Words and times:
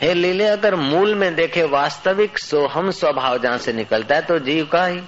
हे 0.00 0.12
लीले, 0.14 0.46
अगर 0.46 0.74
मूल 0.74 1.14
में 1.14 1.34
देखे 1.34 1.62
वास्तविक 1.64 2.38
सोहम 2.38 2.90
स्वभाव 2.90 3.38
जहाँ 3.38 3.58
से 3.58 3.72
निकलता 3.72 4.14
है 4.14 4.22
तो 4.22 4.38
जीव 4.38 4.64
का 4.64 4.84
ही 4.86 5.00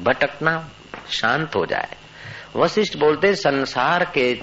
भटकना 0.00 0.70
शांत 1.10 1.56
हो 1.56 1.64
जाए। 1.66 1.96
वशिष्ठ 2.56 2.96
बोलते 2.98 3.34
संसार 3.34 4.04
के 4.14 4.34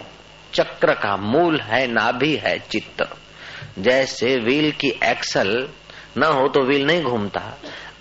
चक्र 0.54 0.94
का 0.94 1.16
मूल 1.18 1.60
है, 1.62 1.88
नाभि 1.88 2.36
है 2.36 2.58
चित्त। 2.62 3.08
जैसे 3.80 4.36
व्हील 4.38 4.72
की 4.72 4.90
एक्सल 5.04 5.70
न 6.18 6.24
हो 6.24 6.48
तो 6.48 6.64
व्हील 6.64 6.86
नहीं 6.86 7.04
घूमता। 7.04 7.42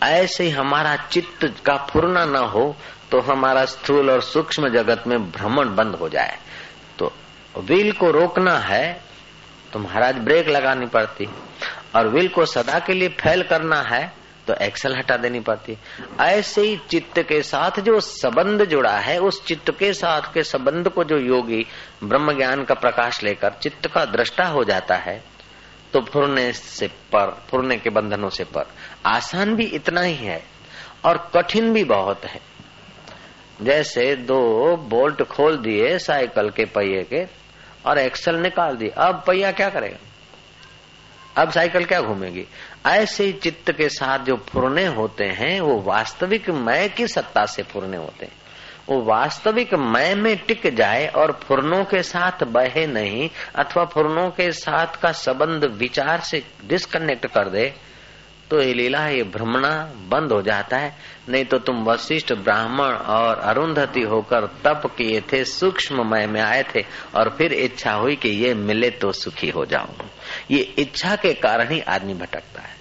ऐसे 0.03 0.45
ही 0.45 0.51
हमारा 0.51 0.95
चित्त 1.11 1.45
का 1.67 1.77
फुरना 1.87 2.25
न 2.25 2.37
हो 2.47 2.75
तो 3.11 3.21
हमारा 3.23 3.65
स्थूल 3.65 4.11
और 4.11 4.23
सूक्ष्म 4.23 4.69
जगत 4.69 5.05
में 5.07 5.19
भ्रमण 5.31 5.75
बंद 5.77 5.95
हो 5.95 6.09
जाए। 6.09 6.39
तो 6.99 7.13
व्हील 7.57 7.93
को 7.93 8.11
रोकना 8.11 8.59
है 8.59 8.85
तो 9.73 9.79
महाराज 9.79 10.19
ब्रेक 10.19 10.49
लगानी 10.49 10.87
पड़ती। 10.87 11.29
और 11.97 12.09
व्हील 12.09 12.29
को 12.29 12.45
सदा 12.47 12.79
के 12.79 12.93
लिए 12.93 13.09
फैल 13.21 13.43
करना 13.43 13.81
है 13.85 14.13
तो 14.47 14.55
एक्सल 14.55 14.97
हटा 14.97 15.17
देनी 15.17 15.41
पड़ती। 15.41 15.77
ऐसे 16.21 16.63
ही 16.63 16.77
चित्त 16.91 17.19
के 17.19 17.41
साथ 17.43 17.81
जो 17.81 17.99
संबंध 18.01 18.65
जुड़ा 18.65 18.97
है, 18.99 19.19
उस 19.19 19.45
चित्त 19.45 19.71
के 19.71 19.93
साथ 19.93 20.33
के 20.35 20.43
संबंध 20.45 20.89
को 20.89 21.05
जो 21.05 21.19
योगी 21.19 21.65
ब्रह्म 22.05 22.37
ज्ञान 22.37 22.65
का 22.65 22.75
प्रकाश 22.75 23.23
लेकर 23.23 23.53
चित्त 23.53 23.87
का 23.87 24.05
दृष्टा 24.07 24.47
हो 24.47 24.65
जाता 24.65 24.97
है 24.97 25.23
तो 25.93 26.01
फुरने 26.03 26.53
से 26.53 26.87
पर, 27.13 27.31
फुरने 27.51 27.77
के 27.77 27.91
बंधनों 27.91 28.29
से 28.31 28.45
पर। 28.47 28.67
आसान 29.07 29.55
भी 29.57 29.65
इतना 29.67 30.01
ही 30.01 30.15
है, 30.17 30.43
और 31.05 31.31
कठिन 31.35 31.73
भी 31.73 31.85
बहुत 31.85 32.25
है। 32.25 32.41
जैसे 33.63 34.15
दो 34.17 34.77
बोल्ट 34.91 35.23
खोल 35.25 35.57
दिए 35.59 35.99
साइकिल 35.99 36.51
के 36.51 36.65
पहिए 36.67 37.03
के 37.05 37.25
और 37.87 37.99
एक्सल 37.99 38.37
निकाल 38.37 38.77
दिए 38.77 38.89
अब 38.89 39.25
पहिया 39.27 39.53
क्या 39.53 39.69
करेगा? 39.69 39.97
अब 41.43 41.51
साइकिल 41.51 41.85
क्या 41.85 42.01
घूमेगी? 42.01 42.47
ऐसे 42.87 43.33
चित्त 43.33 43.73
के 43.73 43.89
साथ 43.89 44.19
जो 44.19 44.37
फुरने 44.37 44.87
होते 44.87 45.25
हैं, 45.25 45.61
वो 45.61 45.81
वास्तविक 45.81 46.51
मय 46.51 46.89
की 46.89 47.07
सत्ता 47.09 47.47
से 47.47 47.63
फुरने 47.63 47.97
होते 47.97 48.25
हैं। 48.27 48.33
वो 48.89 49.03
वास्तविक 49.03 49.75
मय 49.75 50.15
में 50.15 50.37
टिक 50.37 50.75
जाए 50.75 51.07
और 51.07 51.41
फुरनों 51.43 51.85
के 51.85 52.03
साथ 52.03 52.45
बहे 52.45 52.87
नहीं, 52.87 53.31
अथवा 53.55 53.85
फुरनों 53.85 54.31
के 54.31 54.53
साथ 54.53 54.87
का 54.87 55.13
संबंध 55.13 55.65
विचार 55.65 56.21
से 56.21 56.45
डिस्कनेक्ट 56.67 57.27
कर 57.27 57.49
दे 57.49 57.75
तो 58.51 58.61
ये 58.63 58.75
लीला 58.75 59.07
ये 59.09 59.23
भ्रमणा 59.25 59.71
बंद 60.09 60.33
हो 60.33 60.41
जाता 60.43 60.77
है। 60.77 60.95
नहीं 61.29 61.45
तो 61.45 61.59
तुम 61.59 61.83
वशिष्ठ 61.85 62.33
ब्राह्मण 62.35 62.95
और 62.95 63.39
अरुंधति 63.39 64.03
होकर 64.03 64.47
तप 64.65 64.83
किए 64.99 65.21
थे 65.33 65.45
सूक्ष्म 65.45 66.07
मय 66.11 66.27
में 66.27 66.41
आए 66.41 66.63
थे 66.75 66.85
और 67.15 67.35
फिर 67.39 67.53
इच्छा 67.53 67.93
हुई 67.93 68.17
कि 68.17 68.29
ये 68.29 68.55
मिले 68.55 68.91
तो 68.91 69.13
सुखी 69.13 69.51
हो 69.51 69.65
जाऊँ। 69.65 70.09
ये 70.51 70.61
इच्छा 70.79 71.17
के 71.17 71.35
कारण 71.35 71.69
ही 71.69 71.81
आदमी 71.81 72.15
भटकता 72.15 72.63
है। 72.63 72.75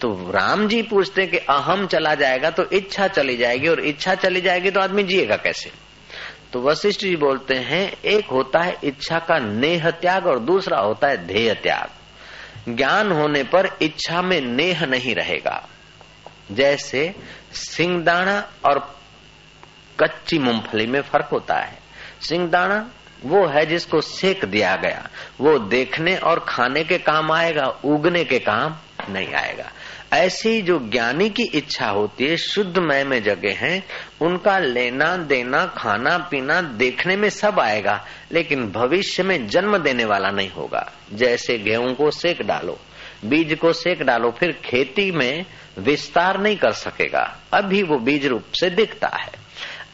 तो 0.00 0.30
राम 0.30 0.66
जी 0.68 0.82
पूछते 0.82 1.26
कि 1.26 1.36
अहम 1.36 1.86
चला 1.86 2.14
जाएगा 2.14 2.50
तो 2.50 2.64
इच्छा 2.72 3.08
चली 3.08 3.36
जाएगी 3.36 3.68
और 3.68 3.80
इच्छा 3.80 4.14
चली 4.14 4.40
जाएगी 4.40 4.70
तो 4.70 4.80
आदमी 4.80 5.02
जिएगा 5.02 5.36
कैसे? 5.36 5.70
तो 6.52 6.62
वशिष्ठ 6.62 7.00
जी 7.00 7.16
बोलते 7.16 7.54
हैं, 7.54 7.92
एक 8.02 8.30
होता 8.30 8.60
है 8.60 8.76
इच्छा 8.84 9.18
का 9.18 9.38
नेह 9.38 9.90
त्याग 9.90 10.26
और 10.26 10.38
दूसरा 10.38 10.78
होता 10.78 11.08
है 11.08 11.26
ध्येय 11.26 11.54
त्याग। 11.54 11.90
ज्ञान 12.68 13.12
होने 13.12 13.42
पर 13.42 13.78
इच्छा 13.82 14.22
में 14.22 14.40
नेह 14.40 14.86
नहीं 14.86 15.14
रहेगा। 15.14 15.68
जैसे 16.52 17.14
सिंगदाना 17.52 18.52
और 18.64 18.98
कच्ची 20.00 20.38
मूंगफली 20.38 20.86
में 20.86 21.00
फ़र्क 21.00 21.26
होता 21.32 21.54
है। 21.54 21.78
सिंगदाना 22.22 22.90
वो 23.24 23.46
है 23.46 23.66
जिसको 23.66 24.00
सेक 24.00 24.44
दिया 24.44 24.76
गया। 24.76 25.08
वो 25.40 25.58
देखने 25.58 26.16
और 26.16 26.46
खाने 26.48 26.84
के 26.84 26.98
काम 26.98 27.32
आएगा, 27.32 27.66
उगने 27.66 28.24
के 28.24 28.38
काम 28.38 28.76
नहीं 29.10 29.34
आएगा। 29.34 29.70
ऐसी 30.12 30.62
जो 30.62 30.78
ज्ञानी 30.78 31.30
की 31.30 31.42
इच्छा 31.42 31.88
होती 31.88 32.24
है, 32.24 32.36
शुद्ध 32.36 32.78
मय 32.78 33.04
में 33.04 33.22
जगह 33.22 33.54
है, 33.54 33.84
उनका 34.20 34.58
लेना 34.58 35.16
देना, 35.16 35.66
खाना 35.66 36.18
पीना 36.18 36.60
देखने 36.60 37.16
में 37.16 37.30
सब 37.30 37.60
आएगा, 37.60 38.06
लेकिन 38.32 38.70
भविष्य 38.70 39.22
में 39.22 39.48
जन्म 39.48 39.78
देने 39.78 40.04
वाला 40.04 40.30
नहीं 40.30 40.50
होगा। 40.50 40.92
जैसे 41.12 41.58
गेहूँ 41.58 41.94
को 41.94 42.10
सेक 42.10 42.42
डालो, 42.42 42.78
बीज 43.24 43.58
को 43.58 43.72
सेक 43.72 44.02
डालो, 44.02 44.30
फिर 44.30 44.60
खेती 44.64 45.10
में 45.10 45.46
विस्तार 45.78 46.40
नहीं 46.40 46.56
कर 46.56 46.72
सकेगा। 46.72 47.38
अभी 47.52 47.82
वो 47.82 47.98
बीज 47.98 48.26
रूप 48.26 48.44
से 48.54 48.70
दिखता 48.70 49.08
है। 49.08 49.32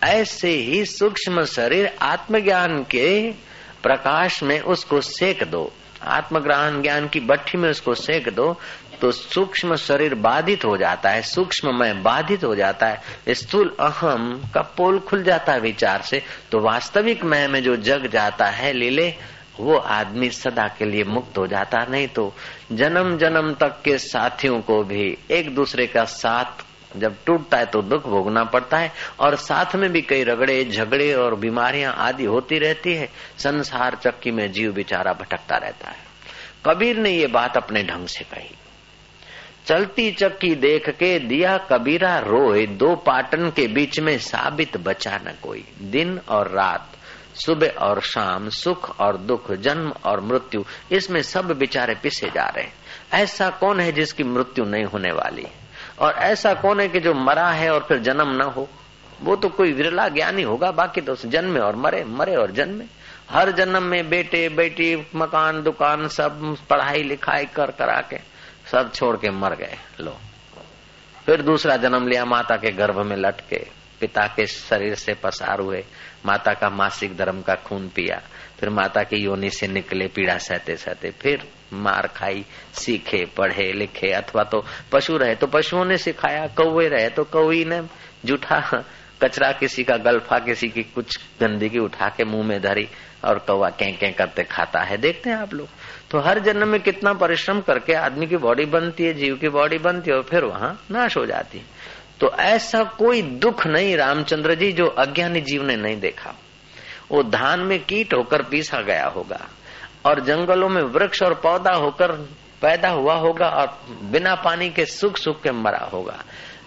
ऐसे 0.04 0.50
ही 0.50 0.84
सूक्ष्म 0.84 1.44
शरीर 1.44 1.96
आत्मज्ञान 2.02 2.82
के 2.82 3.30
प्रकाश 3.82 4.42
में 4.42 4.60
उसको 4.60 5.00
सेक 5.00 5.44
दो। 5.44 5.72
आत्मग्रहण 6.02 6.82
ज्ञान 6.82 7.08
की 7.08 7.20
बट्टी 7.20 7.58
में 7.58 7.70
उसको 7.70 7.94
सेक 7.94 8.28
दो 8.28 8.60
तो 9.00 9.10
सूक्ष्म 9.12 9.76
शरीर 9.76 10.14
बाधित 10.14 10.64
हो 10.64 10.76
जाता 10.76 11.10
है 11.10 11.22
सूक्ष्म 11.22 11.80
में 11.80 12.02
बाधित 12.02 12.44
हो 12.44 12.54
जाता 12.54 12.86
है। 12.86 13.00
स्थूल 13.28 13.76
अहम 13.80 14.50
का 14.54 14.60
पोल 14.60 14.98
खुल 14.98 15.22
जाता 15.22 15.52
है 15.52 15.60
विचार 15.60 16.02
से। 16.02 16.22
तो 16.52 16.60
वास्तविक 16.60 17.24
मैं 17.24 17.48
में 17.48 17.62
जो 17.62 17.76
जग 17.76 18.06
जाता 18.06 18.46
है 18.46 18.72
लीले, 18.72 19.14
वो 19.60 19.76
आदमी 19.76 20.30
सदा 20.30 20.68
के 20.78 20.84
लिए 20.84 21.04
मुक्त 21.04 21.38
हो 21.38 21.46
जाता। 21.46 21.84
नहीं 21.84 22.08
तो 22.08 22.34
जन्म 22.72 23.16
जन्म 23.16 23.54
तक 23.54 23.82
के 23.84 23.98
साथियों 23.98 24.60
को 24.60 24.82
भी 24.82 25.18
एक 25.30 25.54
दूसरे 25.54 25.86
का 25.86 26.04
साथ 26.04 26.64
जब 26.96 27.16
टूटता 27.26 27.56
है 27.56 27.66
तो 27.66 27.82
दुख 27.82 28.06
भोगना 28.06 28.44
पड़ता 28.44 28.76
है। 28.76 28.92
और 29.20 29.36
साथ 29.36 29.74
में 29.74 29.92
भी 29.92 30.00
कई 30.00 30.24
रगड़े, 30.24 30.64
झगड़े 30.64 31.14
और 31.14 31.34
बीमारियाँ 31.34 31.94
आदि 31.98 32.24
होती 32.24 32.58
रहती 32.58 32.94
है। 32.94 33.08
संसार 33.38 33.94
चक्की 33.94 34.30
में 34.30 34.52
जीव 34.52 34.72
बेचारा 34.72 35.12
भटकता 35.12 35.56
रहता 35.56 35.88
है। 35.88 36.08
कबीर 36.66 36.96
ने 36.96 37.10
ये 37.10 37.26
बात 37.26 37.56
अपने 37.56 37.82
ढंग 37.82 38.06
से 38.06 38.24
कही। 38.24 38.50
चलती 39.68 40.12
चक्की 40.12 40.54
देख 40.54 40.90
के 40.90 41.18
दिया 41.18 41.58
कबीरा 41.58 42.18
रोए, 42.18 42.66
दो 42.66 42.96
पाटन 42.96 43.50
के 43.50 43.68
बीच 43.68 44.00
में 44.00 44.18
साबित 44.18 44.76
बचा 44.76 45.16
न 45.16 45.34
कोई। 45.42 45.64
दिन 45.82 46.20
और 46.28 46.48
रात, 46.48 46.88
सुबह 47.34 47.68
और 47.68 48.00
शाम, 48.00 48.48
सुख 48.48 49.00
और 49.00 49.16
दुख, 49.16 49.52
जन्म 49.52 49.92
और 50.04 50.20
मृत्यु, 50.20 50.64
इसमें 50.92 51.22
सब 51.22 51.44
बेचारे 51.44 51.94
पिसे 51.94 52.26
जा 52.26 52.46
रहे 52.46 52.66
ऐसा 53.12 53.50
कौन 53.50 53.80
है 53.80 53.92
जिसकी 53.92 54.22
मृत्यु 54.22 54.64
नहीं 54.64 54.84
होने 54.84 55.12
वाली? 55.12 55.46
और 55.98 56.12
ऐसा 56.12 56.54
कौन 56.54 56.80
है 56.80 56.88
कि 56.88 57.00
जो 57.00 57.14
मरा 57.14 57.48
है 57.48 57.70
और 57.70 57.80
फिर 57.88 57.98
जन्म 57.98 58.28
न 58.28 58.40
हो? 58.40 58.68
वो 59.22 59.36
तो 59.36 59.48
कोई 59.48 59.72
विरला 59.72 60.08
ज्ञानी 60.08 60.42
होगा, 60.42 60.70
बाकी 60.70 61.00
तो 61.00 61.14
जन्मे 61.14 61.60
और 61.60 61.76
मरे 61.76 62.04
मरे 62.04 62.36
और 62.36 62.50
जन्मे। 62.50 62.84
हर 63.30 63.50
जन्म 63.50 63.82
में 63.82 64.08
बेटे, 64.08 64.48
बेटी, 64.48 65.06
मकान, 65.16 65.62
दुकान, 65.62 66.08
सब, 66.08 66.56
पढ़ाई, 66.70 67.02
लिखाई 67.02 67.44
कर, 67.44 67.70
करा 67.70 68.00
के। 68.10 68.37
सब 68.72 68.92
छोड़ 68.92 69.16
के 69.16 69.30
मर 69.30 69.54
गए 69.54 69.76
लो। 70.00 70.18
फिर 71.26 71.42
दूसरा 71.42 71.76
जन्म 71.76 72.08
लिया, 72.08 72.24
माता 72.24 72.56
के 72.56 72.70
गर्भ 72.70 72.98
में 73.06 73.16
लटके, 73.16 73.66
पिता 74.00 74.26
के 74.26 74.46
शरीर 74.46 74.94
से 74.94 75.14
पसार 75.14 75.60
हुए, 75.60 75.84
माता 76.26 76.52
का 76.52 76.70
मासिक 76.70 77.16
धर्म 77.16 77.42
का 77.42 77.54
खून 77.54 77.88
पिया, 77.88 78.22
फिर 78.60 78.70
माता 78.70 79.02
की 79.02 79.16
योनि 79.16 79.50
से 79.50 79.66
निकले 79.68 80.06
पीड़ा 80.06 80.38
सहते 80.38 80.76
सहते, 80.76 81.10
फिर 81.10 81.48
मार 81.72 82.06
खाई, 82.06 82.44
सीखे, 82.72 83.24
पढ़े, 83.24 83.72
लिखे, 83.72 84.12
अथवा 84.12 84.42
तो 84.44 84.64
पशु 84.92 85.16
रहे 85.16 85.34
तो 85.34 85.46
पशुओं 85.46 85.84
ने 85.84 85.96
सिखाया, 85.96 86.46
कौवे 86.46 86.88
रहे 86.88 87.08
तो 87.08 87.24
कौई 87.24 87.64
ने 87.64 87.82
जूठा, 88.24 88.84
कचरा 89.22 89.52
किसी 89.52 89.84
का, 89.84 89.96
गल्फा 89.96 90.38
किसी 90.38 90.68
की, 90.68 90.82
कुछ 90.82 91.18
गंदगी 91.40 91.78
उठा 91.78 92.08
के 92.08 92.24
मुँह 92.24 92.46
में 92.46 92.62
धरी, 92.62 92.88
और 93.24 93.38
कौवा 93.38 93.68
कै 93.68 93.92
कै 93.92 94.10
करते 94.10 94.42
खाता 94.42 94.80
है। 94.80 94.96
देखते 94.96 95.30
हैं 95.30 95.36
आप 95.36 95.54
लोग। 95.54 95.68
तो 96.10 96.18
हर 96.18 96.38
जन्म 96.38 96.68
में 96.68 96.80
कितना 96.80 97.12
परिश्रम 97.12 97.60
करके 97.60 97.92
आदमी 97.92 98.26
की 98.26 98.36
बॉडी 98.36 98.64
बनती 98.64 99.04
है, 99.04 99.14
जीव 99.14 99.36
की 99.36 99.48
बॉडी 99.48 99.78
बनती 99.78 100.10
है 100.10 100.16
और 100.16 100.22
फिर 100.22 100.44
वहाँ 100.44 100.84
नाश 100.90 101.16
हो 101.16 101.26
जाती 101.26 101.58
है। 101.58 101.64
तो 102.20 102.30
ऐसा 102.30 102.84
कोई 102.84 103.22
दुख 103.22 103.66
नहीं 103.66 103.96
रामचंद्र 103.96 104.54
जी 104.54 104.72
जो 104.72 104.86
अज्ञानी 104.86 105.40
जीव 105.40 105.62
ने 105.62 105.76
नहीं 105.76 106.00
देखा। 106.00 106.34
वो 107.10 107.22
धान 107.22 107.60
में 107.60 107.84
कीट 107.84 108.14
होकर 108.14 108.42
पीसा 108.42 108.80
गया 108.80 109.06
होगा 109.06 109.48
और 110.06 110.20
जंगलों 110.20 110.68
में 110.68 110.82
वृक्ष 110.82 111.22
और 111.22 111.34
पौधा 111.34 111.72
होकर 111.72 112.12
पैदा 112.62 112.88
हुआ 112.88 113.14
होगा 113.14 113.46
और 113.46 113.78
बिना 114.02 114.34
पानी 114.34 114.70
के 114.70 114.84
सुख 114.86 115.16
सुख 115.16 115.42
के 115.42 115.50
मरा 115.52 115.90
होगा। 115.92 116.24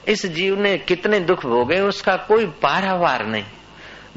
इस 0.07 0.25
जीव 0.25 0.59
ने 0.59 0.77
कितने 0.77 1.19
दुख 1.19 1.45
भोगे, 1.45 1.79
उसका 1.79 2.15
कोई 2.15 2.45
पारावार 2.45 3.25
नहीं। 3.25 3.43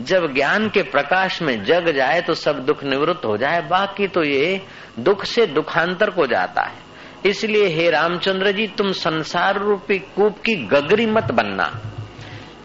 जब 0.00 0.32
ज्ञान 0.34 0.68
के 0.68 0.82
प्रकाश 0.82 1.40
में 1.42 1.64
जग 1.64 1.90
जाए 1.90 2.20
तो 2.20 2.34
सब 2.34 2.64
दुख 2.66 2.82
निवृत्त 2.84 3.24
हो 3.24 3.36
जाए, 3.36 3.60
बाकी 3.60 4.06
तो 4.08 4.22
ये 4.22 4.60
दुख 4.98 5.24
से 5.24 5.46
दुखांतर 5.46 6.10
को 6.10 6.26
जाता 6.26 6.62
है। 6.62 6.82
इसलिए 7.26 7.66
हे 7.66 7.90
रामचंद्र 7.90 8.52
जी, 8.52 8.66
तुम 8.68 8.90
संसार 8.92 9.58
रूपी 9.58 9.98
कूप 9.98 10.38
की 10.38 10.54
गगरी 10.66 11.06
मत 11.06 11.30
बनना। 11.32 11.70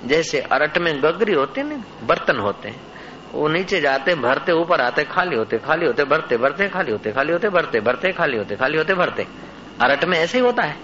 जैसे 0.05 0.39
अरट 0.41 0.77
में 0.77 0.93
गगरी 1.03 1.33
होते 1.33 1.63
ना 1.63 1.83
बर्तन 2.03 2.37
होते 2.37 2.69
हैं, 2.69 2.81
वो 3.33 3.47
नीचे 3.47 3.79
जाते, 3.81 4.15
भरते, 4.15 4.51
ऊपर 4.51 4.81
आते, 4.81 5.03
खाली 5.03 5.35
होते 5.35 5.57
खाली 5.57 5.85
होते, 5.85 6.03
भरते 6.03 6.37
भरते, 6.37 6.67
खाली 6.67 6.91
होते 6.91 7.11
खाली 7.11 7.31
होते, 7.31 7.49
भरते 7.49 7.79
भरते, 7.79 8.11
खाली 8.11 8.37
होते 8.37 8.55
खाली 8.55 8.77
होते, 8.77 8.93
भरते। 8.93 9.27
अरट 9.81 10.05
में 10.05 10.17
ऐसे 10.17 10.37
ही 10.37 10.43
होता 10.43 10.63
है। 10.63 10.75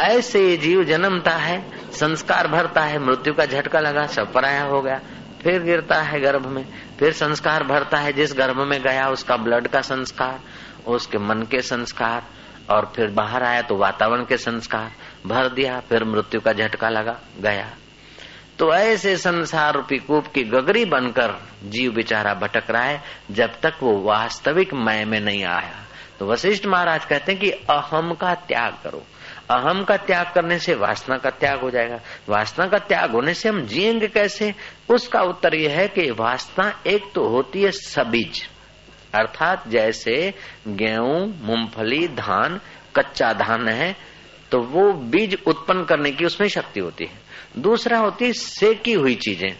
ऐसे 0.00 0.56
जीव 0.56 0.82
जन्मता 0.84 1.30
है, 1.30 1.60
संस्कार 1.92 2.46
भरता 2.48 2.80
है, 2.80 2.98
मृत्यु 2.98 3.34
का 3.34 3.46
झटका 3.46 3.80
लगा, 3.80 4.06
सब 4.06 4.32
पराया 4.32 4.62
हो 4.62 4.80
गया 4.82 5.00
फिर 5.44 5.62
गिरता 5.62 6.02
है 6.02 6.20
गर्भ 6.20 6.46
में, 6.46 6.66
फिर 6.98 7.12
संस्कार 7.12 7.64
भरता 7.64 7.98
है। 7.98 8.12
जिस 8.12 8.32
गर्भ 8.32 8.56
में 8.56 8.82
गया, 8.82 9.08
उसका 9.08 9.36
ब्लड 9.36 9.68
का 9.68 9.80
संस्कार, 9.80 10.40
उसके 10.86 11.18
मन 11.18 11.42
के 11.42 11.62
संस्कार, 11.62 12.24
और 12.70 12.92
फिर 12.96 13.06
बाहर 13.06 13.42
आया 13.42 13.62
तो 13.62 13.76
वातावरण 13.76 14.24
के 14.24 14.36
संस्कार। 14.36 14.92
भर 15.26 15.48
दिया, 15.48 15.80
फिर 15.80 16.04
मृत्यु 16.04 16.40
का 16.40 16.52
झटका 16.52 16.88
लगा, 16.88 17.20
गया। 17.40 17.70
तो 18.58 18.74
ऐसे 18.74 19.16
संसार 19.16 19.74
रूपी 19.74 19.98
कूप 19.98 20.26
की 20.26 20.44
गगरी 20.44 20.84
बनकर 20.84 21.42
जीव 21.64 21.92
बेचारा 21.92 22.34
भटक 22.34 22.70
रहा 22.70 22.82
है, 22.82 23.02
जब 23.30 23.60
तक 23.60 23.72
वो 23.82 24.00
वास्तविक 24.00 24.74
मय 24.74 25.04
में 25.04 25.20
नहीं 25.20 25.44
आया। 25.44 25.82
तो 26.18 26.26
वशिष्ठ 26.26 26.66
महाराज 26.66 27.04
कहते 27.04 27.32
हैं 27.32 27.40
कि 27.40 27.50
अहम 27.50 28.14
का 28.14 28.34
त्याग 28.34 28.72
करो। 28.72 29.02
अहम 29.50 29.84
का 29.84 29.96
त्याग 29.96 30.32
करने 30.34 30.58
से 30.58 30.74
वासना 30.74 31.16
का 31.18 31.30
त्याग 31.30 31.60
हो 31.60 31.70
जाएगा। 31.70 32.00
वासना 32.28 32.66
का 32.66 32.78
त्याग 32.78 33.10
होने 33.10 33.34
से 33.34 33.48
हम 33.48 33.60
जिएँगे 33.62 34.08
कैसे? 34.08 34.54
उसका 34.90 35.22
उत्तर 35.22 35.54
यह 35.54 35.70
है 35.70 35.88
कि 35.88 36.10
वासना 36.10 36.80
एक 36.86 37.12
तो 37.14 37.28
होती 37.28 37.62
है 37.62 37.70
सबीज। 37.70 38.48
अर्थात 39.14 39.68
जैसे 39.68 40.34
गेहूँ, 40.68 41.40
मूंगफली, 41.42 42.08
धान, 42.08 42.60
कच्चा 42.96 43.32
धान 43.32 43.68
है 43.68 43.96
तो 44.50 44.60
वो 44.60 44.92
बीज 44.92 45.38
उत्पन्न 45.46 45.84
करने 45.84 46.10
की 46.10 46.24
उसमें 46.24 46.48
शक्ति 46.48 46.80
होती 46.80 47.04
है। 47.04 47.18
दूसरा 47.58 47.98
होती 47.98 48.24
है 48.24 48.32
सेकी 48.32 48.92
हुई 48.92 49.14
चीज़ें। 49.14 49.50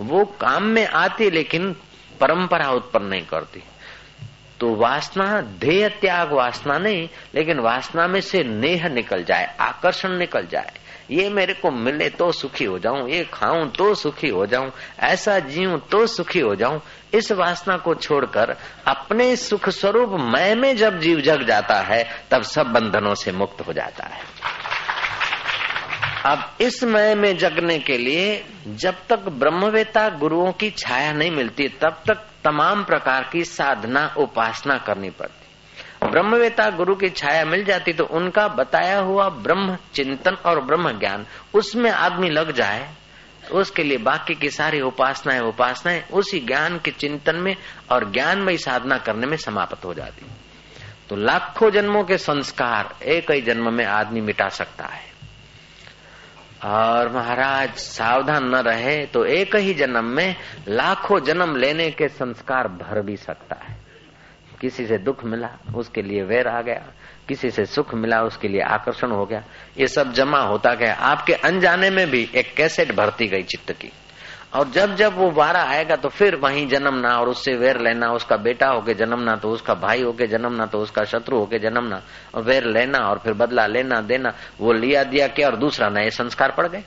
वो 0.00 0.24
काम 0.24 0.62
में 0.62 0.86
आती 0.86 1.30
लेकिन 1.30 1.72
परंपरा 2.20 2.70
उत्पन्न 2.70 3.06
नहीं 3.06 3.22
करती। 3.22 3.62
तो 4.60 4.74
वासना 4.74 5.40
ध्येय 5.40 5.88
त्याग 5.88 6.32
वासना 6.32 6.78
नहीं, 6.78 7.08
लेकिन 7.34 7.58
वासना 7.58 8.06
में 8.06 8.20
से 8.20 8.42
नेह 8.44 8.88
निकल 8.88 9.24
जाए, 9.24 9.56
आकर्षण 9.60 10.18
निकल 10.18 10.46
जाए। 10.46 10.72
ये 11.10 11.28
मेरे 11.28 11.54
को 11.54 11.70
मिले 11.70 12.08
तो 12.08 12.32
सुखी 12.32 12.64
हो 12.64 12.78
जाऊँ, 12.78 13.08
ये 13.10 13.24
खाऊं 13.24 13.68
तो 13.68 13.94
सुखी 13.94 14.28
हो 14.28 14.46
जाऊँ, 14.46 14.70
ऐसा 15.00 15.38
जीऊं 15.38 15.78
तो 15.78 16.06
सुखी 16.06 16.40
हो 16.40 16.54
जाऊँ। 16.54 16.80
इस 17.14 17.32
वासना 17.32 17.76
को 17.76 17.94
छोड़कर 17.94 18.56
अपने 18.86 19.36
सुख 19.36 19.68
स्वरूप 19.68 20.10
मैं 20.10 20.54
में 20.54 20.76
जब 20.76 20.98
जीव 20.98 21.20
जग 21.20 21.42
जाता 21.42 21.80
है, 21.80 22.04
तब 22.30 22.42
सब 22.42 22.66
बंधनों 22.66 23.14
से 23.14 23.32
मुक्त 23.32 23.66
हो 23.66 23.72
जाता 23.72 24.06
है। 24.06 24.22
अब 26.26 26.56
इस 26.60 26.84
मय 26.84 27.14
में 27.14 27.36
जगने 27.38 27.78
के 27.78 27.98
लिए 27.98 28.44
जब 28.66 28.94
तक 29.08 29.18
ब्रह्मवेता 29.18 30.08
गुरुओं 30.08 30.52
की 30.52 30.70
छाया 30.70 31.12
नहीं 31.12 31.30
मिलती, 31.30 31.68
तब 31.68 32.02
तक 32.06 32.26
तमाम 32.44 32.84
प्रकार 32.84 33.30
की 33.32 33.44
साधना, 33.44 34.14
उपासना 34.16 34.78
करनी 34.78 35.10
पड़ती। 35.10 35.40
ब्रह्मवेता 36.10 36.70
गुरु 36.70 36.94
की 36.94 37.08
छाया 37.08 37.44
मिल 37.44 37.64
जाती 37.64 37.92
तो 37.92 38.04
उनका 38.04 38.48
बताया 38.48 38.98
हुआ 38.98 39.28
ब्रह्म 39.28 39.76
चिंतन 39.94 40.32
और 40.34 40.60
ब्रह्म 40.60 40.98
ज्ञान, 40.98 41.26
उसमें 41.54 41.90
आदमी 41.90 42.30
लग 42.30 42.52
जाए, 42.52 42.94
उसके 43.52 43.82
लिए 43.82 43.98
बाकी 43.98 44.34
की 44.34 44.50
सारी 44.50 44.80
उपासनाएँ 44.80 45.40
उपासनाएँ 45.40 46.04
उसी 46.12 46.40
ज्ञान 46.40 46.78
के 46.78 46.90
चिंतन 46.90 47.36
में 47.36 47.56
और 47.90 48.12
ज्ञानमयी 48.12 48.58
साधना 48.58 48.98
करने 48.98 49.26
में 49.26 49.36
समाप्त 49.36 49.84
हो 49.84 49.94
जाती। 49.94 50.26
तो 51.08 51.16
लाखों 51.16 51.70
जन्मों 51.70 52.04
के 52.04 52.18
संस्कार 52.18 53.04
एक 53.04 53.30
ही 53.30 53.40
जन्म 53.40 53.72
में 53.72 53.84
आदमी 53.84 54.20
मिटा 54.20 54.48
सकता 54.48 54.84
है। 54.84 55.19
और 56.64 57.12
महाराज, 57.12 57.74
सावधान 57.74 58.44
न 58.44 58.54
रहे 58.54 59.06
तो 59.06 59.24
एक 59.24 59.56
ही 59.56 59.74
जन्म 59.74 60.04
में 60.04 60.36
लाखों 60.68 61.20
जन्म 61.20 61.56
लेने 61.56 61.90
के 61.90 62.08
संस्कार 62.08 62.68
भर 62.68 63.02
भी 63.02 63.16
सकता 63.16 63.56
है। 63.64 63.76
किसी 64.60 64.86
से 64.86 64.98
दुख 64.98 65.24
मिला, 65.24 65.48
उसके 65.76 66.02
लिए 66.02 66.22
वैर 66.22 66.48
आ 66.48 66.62
गया। 66.62 66.92
किसी 67.28 67.50
से 67.50 67.64
सुख 67.64 67.94
मिला, 67.94 68.22
उसके 68.22 68.48
लिए 68.48 68.60
आकर्षण 68.60 69.10
हो 69.10 69.26
गया। 69.26 69.44
ये 69.78 69.86
सब 69.86 70.12
जमा 70.12 70.40
होता 70.40 70.74
गया। 70.74 70.94
आपके 70.94 71.32
अनजाने 71.32 71.90
में 71.90 72.10
भी 72.10 72.30
एक 72.34 72.54
कैसेट 72.54 72.92
भरती 72.92 73.26
गई 73.26 73.42
चित्त 73.42 73.72
की। 73.72 73.92
और 74.52 74.70
जब 74.70 74.94
जब 74.96 75.16
वो 75.16 75.30
बारह 75.30 75.70
आएगा 75.70 75.96
तो 75.96 76.08
फिर 76.08 76.36
वहीं 76.36 76.66
जन्मना 76.68 77.08
और 77.18 77.28
उससे 77.28 77.54
वेर 77.56 77.80
लेना, 77.80 78.10
उसका 78.12 78.36
बेटा 78.36 78.68
होके 78.68 78.94
जन्मना 78.94 79.36
तो 79.36 79.50
उसका 79.50 79.74
भाई 79.76 80.02
होके 80.02 80.26
जन्मना 80.26 80.66
तो 80.66 80.78
उसका 80.78 81.04
शत्रु 81.04 81.38
होके 81.38 81.58
जन्मना 81.58 82.00
और 82.34 82.42
वेर 82.42 82.64
लेना 82.66 82.98
और 83.00 83.18
फिर 83.18 83.32
बदला 83.32 83.66
लेना, 83.66 84.00
देना, 84.00 84.32
वो 84.60 84.72
लिया 84.72 85.04
दिया 85.04 85.28
क्या 85.28 85.48
और 85.48 85.56
दूसरा 85.56 85.88
नए 85.88 86.10
संस्कार 86.10 86.50
पड़ 86.50 86.66
गए। 86.66 86.82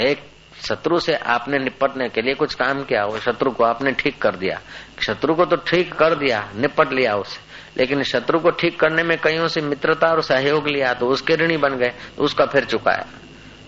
एक 0.00 0.22
शत्रु 0.62 0.98
से 1.00 1.14
आपने 1.14 1.58
निपटने 1.58 2.08
के 2.08 2.22
लिए 2.22 2.34
कुछ 2.34 2.54
काम 2.54 2.82
किया, 2.84 3.04
वो 3.04 3.18
शत्रु 3.18 3.50
को 3.50 3.64
आपने 3.64 3.92
ठीक 3.92 4.20
कर 4.22 4.36
दिया। 4.36 4.60
शत्रु 5.06 5.34
को 5.34 5.44
तो 5.44 5.56
ठीक 5.66 5.92
कर 5.92 6.14
दिया, 6.14 6.48
निपट 6.56 6.92
लिया 6.92 7.16
उसे। 7.16 7.44
लेकिन 7.76 8.02
शत्रु 8.02 8.38
को 8.38 8.50
ठीक 8.50 8.78
करने 8.80 9.02
में 9.02 9.16
कईयों 9.18 9.48
से 9.48 9.60
मित्रता 9.60 10.08
और 10.08 10.22
सहयोग 10.22 10.68
लिया 10.68 10.92
तो 10.94 11.08
उसके 11.08 11.34
ऋणी 11.36 11.56
बन 11.56 11.76
गए 11.76 11.92
तो 12.16 12.24
उसका 12.24 12.46
फिर 12.46 12.64
चुकाया। 12.64 13.06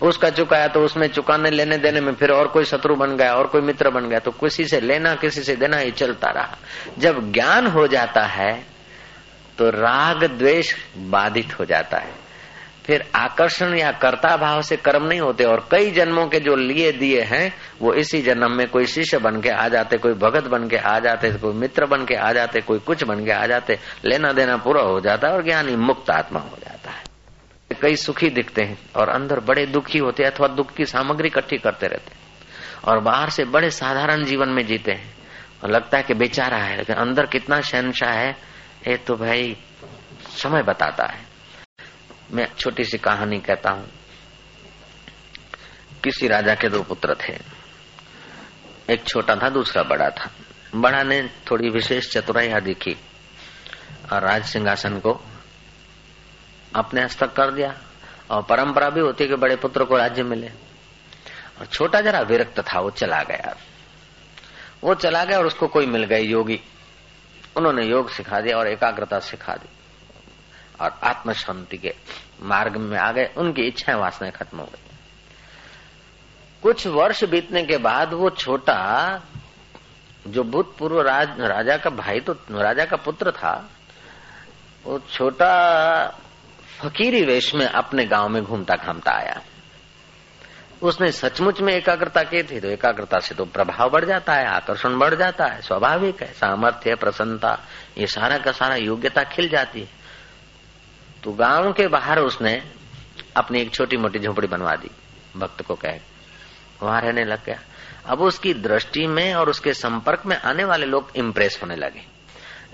उसका 0.01 0.29
चुकाया 0.29 0.67
तो 0.67 0.79
उसमें 0.79 1.07
चुकाने 1.07 1.49
लेने 1.49 1.77
देने 1.77 2.01
में 2.01 2.13
फिर 2.13 2.31
और 2.31 2.47
कोई 2.47 2.63
शत्रु 2.63 2.95
बन 2.95 3.15
गया, 3.17 3.33
और 3.33 3.47
कोई 3.47 3.61
मित्र 3.61 3.89
बन 3.89 4.09
गया 4.09 4.19
तो 4.19 4.31
किसी 4.31 4.65
से 4.65 4.79
लेना, 4.81 5.13
किसी 5.15 5.41
से 5.41 5.55
देना, 5.55 5.79
ये 5.79 5.91
चलता 5.91 6.29
रहा। 6.29 6.57
जब 6.97 7.31
ज्ञान 7.31 7.67
हो 7.67 7.87
जाता 7.87 8.25
है 8.27 8.53
तो 9.57 9.69
राग 9.69 10.23
द्वेष 10.29 10.73
बाधित 10.97 11.59
हो 11.59 11.65
जाता 11.65 11.97
है। 11.97 12.13
फिर 12.85 13.03
आकर्षण 13.15 13.73
या 13.75 13.91
कर्ता 13.91 14.35
भाव 14.37 14.61
से 14.61 14.75
कर्म 14.77 15.03
नहीं 15.05 15.19
होते, 15.19 15.43
और 15.43 15.67
कई 15.71 15.91
जन्मों 15.91 16.25
के 16.27 16.39
जो 16.39 16.55
लिए 16.55 16.91
दिए 16.91 17.21
हैं, 17.21 17.51
वो 17.81 17.93
इसी 17.93 18.21
जन्म 18.21 18.51
में 18.51 18.67
कोई 18.67 18.85
शिष्य 18.85 19.17
बन 19.17 19.41
के 19.41 19.49
आ 19.49 19.67
जाते, 19.67 19.97
कोई 19.97 20.13
भगत 20.13 20.47
बन 20.47 20.67
के 20.67 20.77
आ 20.77 20.97
जाते, 20.99 21.31
कोई 21.31 21.53
मित्र 21.53 21.85
बन 21.85 22.05
के 22.05 22.15
आ 22.15 22.31
जाते, 22.33 22.61
कोई 22.61 22.79
कुछ 22.79 23.03
बन 23.03 23.25
के 23.25 23.31
आ 23.31 23.45
जाते, 23.45 23.77
लेना 24.05 24.31
देना 24.31 24.57
पूरा 24.57 24.81
हो 24.81 24.99
जाता 24.99 25.27
है 25.27 25.33
और 25.33 25.43
ज्ञानी 25.43 25.75
मुक्त 25.75 26.09
आत्मा 26.09 26.39
हो 26.39 26.57
जाता 26.65 26.91
है। 26.91 27.08
कई 27.75 27.95
सुखी 27.95 28.29
दिखते 28.29 28.61
हैं 28.61 28.79
और 28.95 29.09
अंदर 29.09 29.39
बड़े 29.39 29.65
दुखी 29.65 29.97
होते 29.97 30.23
हैं 30.23 30.31
अथवा 30.31 30.47
दुख 30.47 30.73
की 30.73 30.85
सामग्री 30.85 31.27
इकट्ठी 31.27 31.57
करते 31.57 31.87
रहते 31.87 32.11
हैं 32.13 32.19
और 32.83 32.99
बाहर 32.99 33.29
से 33.29 33.45
बड़े 33.45 33.69
साधारण 33.69 34.23
जीवन 34.23 34.49
में 34.49 34.65
जीते 34.65 34.91
हैं। 34.91 35.19
और 35.63 35.71
लगता 35.71 35.97
है 35.97 36.03
कि 36.03 36.13
बेचारा 36.13 36.57
है, 36.57 36.77
लेकिन 36.77 36.95
अंदर 36.95 37.25
कितना 37.25 37.61
शहनशाह 37.61 38.11
है, 38.11 38.37
ये 38.87 38.97
तो 38.97 39.15
भाई 39.15 39.57
समय 40.29 40.63
बताता 40.63 41.05
है। 41.05 41.19
मैं 42.31 42.47
छोटी 42.59 42.83
सी 42.83 42.97
कहानी 42.97 43.39
कहता 43.39 43.71
हूँ। 43.71 43.89
किसी 46.03 46.27
राजा 46.27 46.55
के 46.55 46.69
दो 46.69 46.83
पुत्र 46.83 47.15
थे। 47.15 47.37
एक 48.93 49.03
छोटा 49.03 49.35
था, 49.35 49.49
दूसरा 49.49 49.83
बड़ा 49.83 50.09
था। 50.09 50.31
बड़ा 50.75 51.03
ने 51.03 51.29
थोड़ी 51.51 51.69
विशेष 51.69 52.11
चतुराई 52.11 52.47
दिखी 52.47 52.97
और 54.13 54.21
राज 54.21 54.45
सिंहासन 54.45 54.99
को 54.99 55.23
अपने 56.75 57.03
हस्तक 57.03 57.33
कर 57.33 57.51
दिया 57.51 57.77
और 58.31 58.43
परंपरा 58.43 58.89
भी 58.89 58.99
होती 58.99 59.23
है 59.23 59.29
कि 59.29 59.35
बड़े 59.35 59.55
पुत्र 59.55 59.83
को 59.83 59.97
राज्य 59.97 60.23
मिले। 60.23 60.47
और 61.59 61.65
छोटा 61.65 62.01
जरा 62.01 62.19
विरक्त 62.19 62.59
था, 62.59 62.79
वो 62.79 62.89
चला 62.89 63.23
गया। 63.23 63.55
वो 64.83 64.95
चला 64.95 65.23
गया 65.23 65.37
और 65.37 65.45
उसको 65.45 65.67
कोई 65.67 65.85
मिल 65.85 66.03
गए 66.03 66.21
योगी। 66.21 66.61
उन्होंने 67.57 67.85
योग 67.85 68.09
सिखा 68.09 68.41
दिया 68.41 68.57
और 68.57 68.67
एकाग्रता 68.67 69.19
सिखा 69.19 69.53
दी। 69.53 69.69
और 70.81 70.99
आत्म 71.03 71.33
शांति 71.33 71.77
के 71.77 71.95
मार्ग 72.41 72.77
में 72.77 72.97
आ 72.97 73.11
गए। 73.11 73.33
उनकी 73.37 73.61
इच्छाएँ 73.61 73.97
वासनाएँ 73.97 74.33
खत्म 74.33 74.57
हो 74.57 74.65
गई। 74.65 74.81
कुछ 76.63 76.87
वर्ष 76.87 77.23
बीतने 77.23 77.63
के 77.63 77.77
बाद 77.77 78.13
वो 78.13 78.29
छोटा, 78.29 79.21
जो 80.27 80.43
भूतपूर्व 80.43 81.01
राज, 81.01 81.39
राजा 81.39 81.77
का 81.77 81.89
भाई 81.89 82.19
तो 82.19 82.33
राजा 82.33 82.85
का 82.85 82.95
पुत्र 82.95 83.31
था, 83.31 83.69
वो 84.85 84.99
छोटा 84.99 86.19
फकीरी 86.79 87.21
वेश 87.25 87.55
में 87.55 87.65
अपने 87.65 88.05
गाँव 88.05 88.29
में 88.29 88.43
घूमता 88.43 88.75
घामता 88.75 89.11
आया। 89.11 89.41
उसने 90.81 91.11
सचमुच 91.11 91.61
में 91.61 91.73
एकाग्रता 91.73 92.23
की 92.23 92.43
थी 92.43 92.59
तो 92.59 92.67
एकाग्रता 92.67 93.19
से 93.19 93.35
तो 93.35 93.45
प्रभाव 93.45 93.89
बढ़ 93.89 94.05
जाता 94.05 94.33
है, 94.33 94.45
आकर्षण 94.45 94.97
बढ़ 94.99 95.15
जाता 95.15 95.45
है, 95.45 95.61
स्वाभाविक 95.61 96.23
है, 96.23 96.33
सामर्थ्य, 96.33 96.95
प्रसन्नता, 96.95 97.59
ये 97.97 98.07
सारा 98.07 98.37
का 98.37 98.51
सारा 98.51 98.75
योग्यता 98.75 99.23
खिल 99.23 99.49
जाती 99.49 99.81
है। 99.81 99.89
तो 101.23 101.31
गाँव 101.31 101.73
के 101.73 101.87
बाहर 101.87 102.19
उसने 102.19 102.71
अपनी 103.35 103.61
एक 103.61 103.73
छोटी 103.73 103.97
मोटी 103.97 104.19
झोपड़ी 104.19 104.47
बनवा 104.47 104.75
दी, 104.75 104.91
भक्त 105.37 105.61
को 105.61 105.75
कह। 105.75 105.99
वहाँ 106.83 107.01
रहने 107.01 107.23
लग 107.23 107.45
गया। 107.45 107.59
अब 108.05 108.21
उसकी 108.21 108.53
दृष्टि 108.53 109.07
में 109.07 109.33
और 109.33 109.49
उसके 109.49 109.73
संपर्क 109.73 110.25
में 110.25 110.37
आने 110.37 110.63
वाले 110.63 110.85
लोग 110.85 111.11
इम्प्रेस 111.15 111.59
होने 111.63 111.75
लगे। 111.75 112.18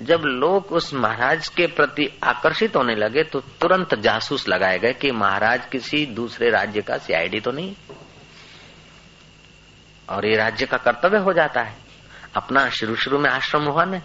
जब 0.01 0.21
लोग 0.25 0.65
उस 0.65 0.93
महाराज 0.93 1.47
के 1.47 1.67
प्रति 1.67 2.19
आकर्षित 2.23 2.75
होने 2.75 2.95
लगे 2.95 3.23
तो 3.23 3.39
तुरंत 3.39 3.95
जासूस 3.95 4.47
लगाए 4.47 4.79
गए 4.79 4.93
कि 4.93 5.11
महाराज 5.11 5.65
किसी 5.65 6.05
दूसरे 6.05 6.49
राज्य 6.49 6.81
का 6.81 6.97
सीआईडी 6.97 7.39
तो 7.39 7.51
नहीं। 7.51 7.75
और 10.09 10.25
ये 10.25 10.37
राज्य 10.37 10.65
का 10.65 10.77
कर्तव्य 10.77 11.17
हो 11.17 11.33
जाता 11.33 11.61
है। 11.61 11.75
अपना 12.35 12.69
शुरू 12.69 12.95
शुरू 12.95 13.19
में 13.19 13.29
आश्रम 13.29 13.63
हुआ 13.63 13.85
न 13.85 14.01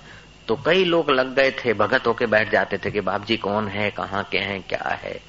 तो 0.48 0.56
कई 0.56 0.84
लोग 0.84 1.10
लग 1.10 1.34
गए 1.34 1.50
थे, 1.50 1.74
भगत 1.74 2.06
होके 2.06 2.26
बैठ 2.26 2.52
जाते 2.52 2.78
थे 2.78 2.90
कि 2.90 3.00
बाप 3.00 3.24
जी 3.24 3.36
कौन 3.36 3.68
है, 3.68 3.90
कहाँ 3.90 4.24
के 4.24 4.38
हैं, 4.38 4.62
क्या 4.62 4.88
है। 4.88 5.20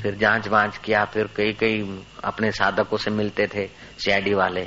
फिर 0.00 0.14
जाँच 0.14 0.48
वांच 0.48 0.78
किया, 0.78 1.04
फिर 1.04 1.28
कई 1.36 1.52
कई 1.52 2.04
अपने 2.24 2.50
साधकों 2.50 2.96
से 2.96 3.10
मिलते 3.10 3.46
थे, 3.46 3.66
सीआईडी 3.98 4.34
वाले। 4.34 4.64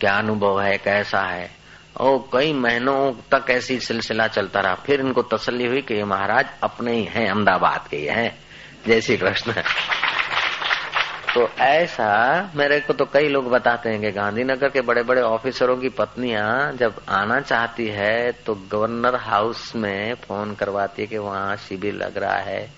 क्या 0.00 0.18
अनुभव 0.18 0.60
है, 0.60 0.78
कैसा 0.78 1.20
है? 1.20 1.63
और 2.00 2.28
कई 2.32 2.52
महीनों 2.52 3.12
तक 3.12 3.50
ऐसी 3.50 3.80
सिलसिला 3.80 4.26
चलता 4.26 4.60
रहा। 4.60 4.74
फिर 4.74 5.00
इनको 5.00 5.22
तसल्ली 5.22 5.66
हुई 5.66 5.82
कि 5.82 5.94
ये 5.94 6.04
महाराज 6.04 6.46
अपने 6.62 6.92
ही 6.92 7.04
हैं, 7.04 7.28
अहमदाबाद 7.28 7.88
के 7.90 7.96
ही 7.96 8.30
जय 8.86 9.00
श्री 9.00 9.16
कृष्ण। 9.16 9.52
तो 11.34 11.48
ऐसा, 11.58 12.50
मेरे 12.56 12.80
को 12.80 12.92
तो 12.92 13.04
कई 13.04 13.28
लोग 13.28 13.50
बताते 13.50 13.88
हैं 13.88 14.00
कि 14.00 14.10
गांधीनगर 14.10 14.68
के 14.68 14.80
बड़े 14.80 15.02
बड़े 15.02 15.22
ऑफिसरों 15.22 15.76
की 15.76 15.88
पत्नियाँ 15.88 16.72
जब 16.72 17.00
आना 17.08 17.40
चाहती 17.40 17.86
है 17.86 18.32
तो 18.32 18.54
गवर्नर 18.54 19.16
हाउस 19.16 19.76
में 19.76 20.14
फ़ोन 20.14 20.54
करवाती 20.54 21.02
है 21.02 21.08
कि 21.08 21.18
वहाँ 21.18 21.56
शिविर 21.56 21.94
लग 21.94 22.18
रहा 22.18 22.36
है 22.36 22.70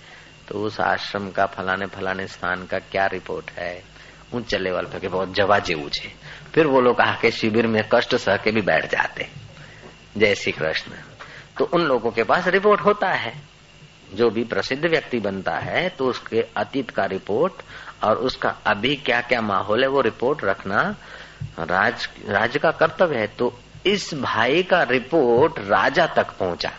तो 0.47 0.59
उस 0.59 0.79
आश्रम 0.79 1.29
का 1.29 1.45
फलाने 1.45 1.85
फलाने 1.85 2.27
स्थान 2.27 2.65
का 2.65 2.79
क्या 2.79 3.05
रिपोर्ट 3.05 3.51
है? 3.51 3.96
ऊँचे 4.33 4.57
लेवल 4.57 4.85
पे 4.85 4.99
के 4.99 5.07
बहुत 5.07 5.33
जवा 5.33 5.59
छे। 5.59 6.11
फिर 6.53 6.67
वो 6.67 6.81
लोग 6.81 7.01
आके 7.01 7.31
शिविर 7.31 7.67
में 7.67 7.83
कष्ट 7.93 8.15
सह 8.15 8.37
के 8.37 8.51
भी 8.51 8.61
बैठ 8.61 8.91
जाते। 8.91 9.27
जय 10.17 10.35
श्री 10.35 10.51
कृष्ण। 10.51 10.91
तो 11.57 11.65
उन 11.65 11.81
लोगों 11.81 12.11
के 12.11 12.23
पास 12.23 12.47
रिपोर्ट 12.47 12.81
होता 12.81 13.09
है। 13.09 13.33
जो 14.13 14.29
भी 14.29 14.43
प्रसिद्ध 14.43 14.85
व्यक्ति 14.85 15.19
बनता 15.19 15.55
है 15.55 15.87
तो 15.89 16.05
उसके 16.05 16.41
अतीत 16.57 16.89
का 16.89 17.05
रिपोर्ट 17.05 17.53
और 18.03 18.17
उसका 18.17 18.49
अभी 18.65 18.95
क्या 18.95 19.21
क्या 19.21 19.41
माहौल 19.41 19.81
है, 19.81 19.87
वो 19.87 20.01
रिपोर्ट 20.01 20.43
रखना 20.43 20.95
राज 21.59 22.07
राज्य 22.27 22.59
का 22.59 22.71
कर्तव्य 22.71 23.17
है। 23.17 23.27
तो 23.27 23.53
इस 23.85 24.13
भाई 24.13 24.63
का 24.63 24.83
रिपोर्ट 24.83 25.59
राजा 25.59 26.05
तक 26.07 26.31
पहुँचा। 26.31 26.71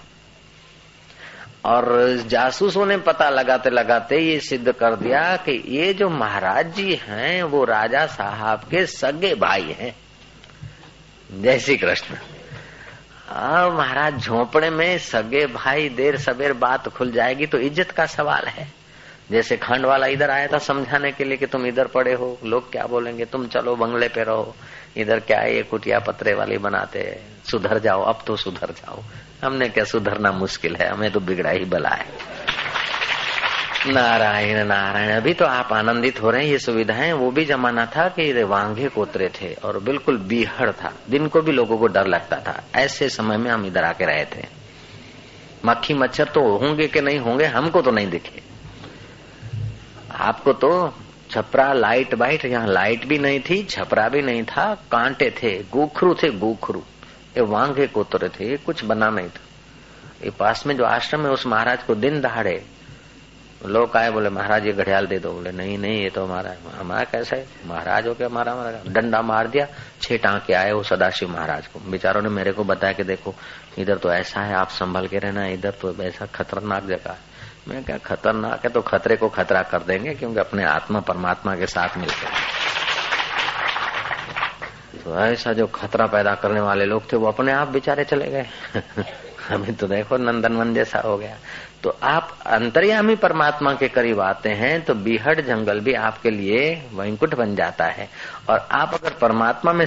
और 1.65 1.87
जासूसों 2.29 2.87
ने 2.87 2.97
पता 2.99 3.29
लगाते 3.31 3.71
लगाते 3.71 4.19
ये 4.19 4.39
सिद्ध 4.41 4.73
कर 4.73 4.95
दिया 4.97 5.37
कि 5.39 5.53
ये 5.69 5.93
जो 5.95 6.09
महाराज 6.11 6.75
जी 6.75 6.95
हैं, 7.03 7.43
वो 7.43 7.65
राजा 7.65 8.07
साहब 8.07 8.61
के 8.71 8.85
सगे 8.87 9.35
भाई 9.35 9.77
हैं। 9.81 9.95
जय 11.33 11.59
श्री 11.59 11.77
कृष्ण। 11.77 12.15
महाराज, 13.71 14.19
झोपड़े 14.19 14.71
में 14.71 14.99
सगे 14.99 15.47
भाई, 15.47 15.89
देर 15.89 16.17
सवेर 16.19 16.53
बात 16.55 16.89
खुल 16.89 17.11
जाएगी 17.13 17.47
तो 17.47 17.59
इज़्ज़त 17.59 17.91
का 17.91 18.07
सवाल 18.07 18.47
है। 18.47 18.67
जैसे 19.31 19.57
खंड 19.57 19.87
वाला 19.87 20.07
इधर 20.07 20.31
आया 20.31 20.47
था 20.47 20.59
समझाने 20.59 21.11
के 21.13 21.25
लिए 21.25 21.37
कि 21.37 21.47
तुम 21.47 21.67
इधर 21.67 21.87
पड़े 21.87 22.13
हो, 22.13 22.39
लोग 22.45 22.71
क्या 22.73 22.87
बोलेंगे? 22.87 23.25
तुम 23.25 23.47
चलो 23.47 23.75
बंगले 23.77 24.09
पे 24.09 24.23
रहो। 24.25 24.55
इधर 24.97 25.21
क्या 25.21 25.41
है, 25.41 25.57
ये 25.57 25.63
कुटिया 25.63 25.99
पत्रे 25.99 26.35
वाली 26.35 26.59
बनाते 26.59 27.21
सुधर 27.51 27.79
जाओ, 27.79 28.03
अब 28.03 28.19
तो 28.27 28.37
सुधर 28.37 28.71
जाओ। 28.71 29.03
हमने 29.45 29.69
क्या 29.69 29.85
सुधरना 29.85 30.33
मुश्किल 30.33 30.77
है, 30.77 30.89
हमें 30.89 31.11
तो 31.11 31.21
बिगड़ा 31.21 31.51
ही 31.51 31.65
बला 31.65 31.89
है। 31.89 32.07
नारायण 33.87 34.67
नारायण, 34.67 35.11
अभी 35.11 35.35
तो 35.35 35.45
आप 35.45 35.73
आनंदित 35.73 36.23
हो 36.23 36.31
रहे 36.31 36.45
हैं, 36.45 36.51
ये 36.51 36.59
सुविधाएँ, 36.59 37.13
वो 37.13 37.31
भी 37.31 37.45
जमाना 37.45 37.87
था 37.87 38.09
कि 38.09 38.43
वांगे 38.43 38.89
कोतरे 38.89 39.29
थे 39.29 39.55
और 39.55 39.79
बिल्कुल 39.79 40.17
बीहड़ 40.17 40.71
था। 40.71 40.93
दिन 41.11 41.29
को 41.29 41.41
भी 41.41 41.53
लोगों 41.53 41.79
को 41.79 41.87
डर 41.87 42.07
लगता 42.07 42.37
था। 42.37 42.65
ऐसे 42.75 43.09
समय 43.09 43.37
में 43.37 43.51
हम 43.51 43.67
इधर 43.67 43.85
आके 43.85 44.05
रहे 44.05 44.25
थे। 44.25 44.47
मक्खी 45.65 45.95
मच्छर 45.95 46.25
तो 46.25 46.57
होंगे 46.57 46.89
कि 46.89 47.01
नहीं 47.01 47.19
होंगे, 47.19 47.45
हमको 47.45 47.83
तो 47.83 47.91
नहीं 47.91 48.11
दिखे। 48.11 48.43
आपको 50.13 50.53
तो 50.53 50.95
छपरा 51.31 51.73
लाइट 51.73 52.15
बाइट, 52.15 52.45
यहाँ 52.45 52.67
लाइट 52.67 53.05
भी 53.05 53.19
नहीं 53.19 53.41
थी, 53.41 53.63
छपरा 53.63 54.09
भी 54.09 54.23
नहीं 54.23 54.45
था, 54.45 54.75
कांटे 54.75 55.31
थे, 55.31 55.59
गोखरू 55.59 56.15
थे, 56.15 56.31
गोखरू। 56.31 56.83
ये 57.37 57.41
वांगे 57.41 57.87
कोतरे 57.87 58.29
थे 58.29 58.57
कुछ 58.57 58.85
बना 58.85 59.09
नहीं 59.09 59.29
था। 59.29 59.41
ये 60.25 60.31
पास 60.31 60.67
में 60.67 60.77
जो 60.77 60.85
आश्रम 60.85 61.27
है, 61.27 61.31
उस 61.31 61.47
महाराज 61.47 61.83
को 61.83 61.95
दिन 61.95 62.21
दहाड़े, 62.21 62.65
लोग 63.67 63.97
आए, 63.97 64.11
बोले, 64.11 64.31
महाराज, 64.31 64.67
ये 64.67 64.73
घड़ियाल 64.73 65.07
दे 65.07 65.19
दो। 65.19 65.33
बोले, 65.33 65.53
नहीं 65.53 65.79
नहीं, 65.79 66.03
ये 66.03 66.11
तो 66.11 66.25
हमारा 66.25 66.55
हमारा 66.79 67.05
कैसा 67.05 67.37
है? 67.37 67.47
महाराज 67.67 68.07
हो 68.07 68.15
क्या? 68.15 68.27
हमारा 68.27 68.53
हमारा 68.53 68.81
डंडा 68.89 69.23
मार 69.23 69.49
दिया, 69.49 69.67
छह 70.03 70.17
टांके 70.17 70.53
आए, 70.53 70.73
वो 70.73 70.83
सदाशिव 70.83 71.31
महाराज 71.31 71.67
को। 71.67 71.91
बेचारों 71.91 72.23
ने 72.23 72.29
मेरे 72.29 72.53
को 72.53 72.65
बताया 72.65 72.93
कि 72.93 73.03
देखो, 73.03 73.35
इधर 73.79 73.97
तो 73.97 74.13
ऐसा 74.13 74.41
है, 74.41 74.55
आप 74.55 74.69
संभल 74.69 75.07
के 75.07 75.19
रहना, 75.19 75.47
इधर 75.47 75.71
तो 75.71 76.03
ऐसा 76.03 76.27
खतरनाक 76.27 76.85
जगह 76.85 77.11
है। 77.11 77.28
मैं 77.69 77.85
क्या 77.85 77.99
खतरनाक 77.99 78.61
है 78.65 78.71
तो 78.71 78.81
खतरे 78.81 79.17
को 79.17 79.29
खतरा 79.29 79.63
कर 79.63 79.79
देंगे 79.79 80.15
क्योंकि 80.15 80.41
अपने 80.41 80.65
आत्मा 80.65 81.01
परमात्मा 81.01 81.55
के 81.55 81.67
साथ 81.67 81.99
मिलकर 81.99 82.29
तो 85.05 85.19
ऐसा 85.21 85.53
जो 85.53 85.67
खतरा 85.67 86.07
पैदा 86.07 86.35
करने 86.35 86.61
वाले 86.61 86.85
लोग 86.85 87.13
थे, 87.13 87.17
वो 87.17 87.27
अपने 87.27 87.53
आप 87.53 87.69
बेचारे 87.69 88.05
चले 88.05 88.27
गए। 88.27 88.47
अभी 89.51 89.73
तो 89.73 89.87
देखो 89.87 90.17
नंदनवन 90.17 90.75
जैसा 90.75 90.99
हो 90.99 91.19
गया। 91.19 91.37
तो 91.83 91.99
आप 92.03 92.39
अंतर्यामी 92.47 93.17
परमात्मा 93.17 93.75
के 93.75 93.89
करीब 93.89 94.21
आते 94.21 94.49
हैं 94.49 94.85
तो 94.85 94.95
बीहड़ 94.95 95.41
जंगल 95.41 95.81
भी 95.81 95.95
आपके 95.95 96.31
लिए 96.31 96.83
वैंकुट 96.95 97.35
बन 97.35 97.55
जाता 97.57 97.85
है। 97.85 98.09
और 98.51 98.69
आप 98.73 98.95
अगर 98.95 99.11
परमात्मा 99.11 99.73
में 99.73 99.87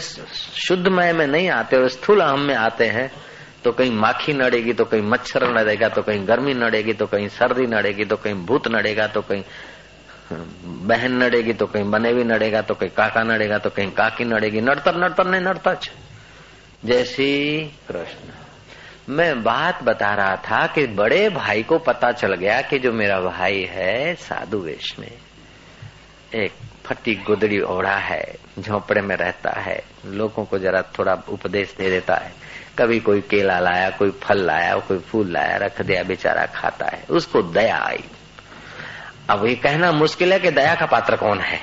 शुद्धमय 0.67 1.13
में 1.13 1.27
नहीं 1.27 1.49
आते 1.49 1.77
और 1.77 1.87
स्थूल 1.87 2.19
अहम 2.19 2.39
में 2.39 2.55
आते 2.55 2.85
हैं 2.85 3.11
तो 3.63 3.71
कहीं 3.71 3.91
माखी 3.91 4.33
नड़ेगी 4.33 4.73
तो 4.73 4.85
कहीं 4.85 5.01
मच्छर 5.01 5.47
नड़ेगा 5.49 5.89
तो 5.89 6.01
कहीं 6.01 6.27
गर्मी 6.27 6.53
नड़ेगी 6.53 6.93
तो 6.93 7.05
कहीं 7.07 7.27
सर्दी 7.29 7.65
नड़ेगी 7.67 8.05
तो 8.05 8.17
कहीं 8.17 8.33
भूत 8.45 8.67
नड़ेगा 8.67 9.07
तो 9.07 9.21
कहीं 9.21 9.43
बहन 10.87 11.11
नड़ेगी 11.13 11.53
तो 11.53 11.65
कहीं 11.67 11.89
बने 11.91 12.13
भी 12.13 12.23
नड़ेगा 12.23 12.61
तो 12.61 12.75
कहीं 12.75 12.89
काका 12.89 13.23
नड़ेगा 13.23 13.57
तो 13.57 13.69
कहीं 13.69 13.91
काकी 13.91 14.25
नड़ेगी। 14.25 14.61
नड़तर 14.61 14.95
नड़तर 14.95 15.27
नहीं 15.27 15.41
नड़ता 15.41 15.73
जैसी 16.85 17.61
कृष्ण, 17.87 18.31
मैं 19.09 19.43
बात 19.43 19.83
बता 19.83 20.13
रहा 20.15 20.35
था 20.41 20.65
कि 20.67 20.85
बड़े 20.87 21.29
भाई 21.29 21.63
को 21.63 21.77
पता 21.79 22.11
चल 22.11 22.35
गया 22.35 22.61
कि 22.61 22.79
जो 22.79 22.91
मेरा 22.91 23.19
भाई 23.21 23.63
है 23.69 24.13
साधु 24.15 24.57
वेश 24.57 24.95
में, 24.99 25.11
एक 26.35 26.51
फटी 26.85 27.15
गुदड़ी 27.27 27.59
ओढ़ा 27.61 27.95
है, 27.97 28.23
झोपड़े 28.59 29.01
में 29.01 29.15
रहता 29.15 29.51
है, 29.59 29.81
लोगों 30.05 30.45
को 30.45 30.59
जरा 30.59 30.81
थोड़ा 30.97 31.13
उपदेश 31.29 31.75
दे 31.77 31.89
देता 31.89 32.15
है। 32.15 32.40
कभी 32.81 32.99
कोई 32.99 33.21
केला 33.21 33.59
लाया, 33.59 33.89
कोई 33.89 34.11
फल 34.11 34.39
लाया, 34.45 34.75
कोई 34.75 34.99
फूल 34.99 35.31
लाया, 35.31 35.57
रख 35.57 35.81
दिया, 35.81 36.03
बेचारा 36.03 36.45
खाता 36.45 36.85
है। 36.85 37.03
उसको 37.09 37.41
दया 37.41 37.77
आई। 37.77 38.03
अब 39.29 39.45
ये 39.45 39.55
कहना 39.55 39.91
मुश्किल 39.91 40.33
है 40.33 40.39
कि 40.39 40.51
दया 40.51 40.75
का 40.75 40.85
पात्र 40.85 41.15
कौन 41.15 41.39
है? 41.39 41.61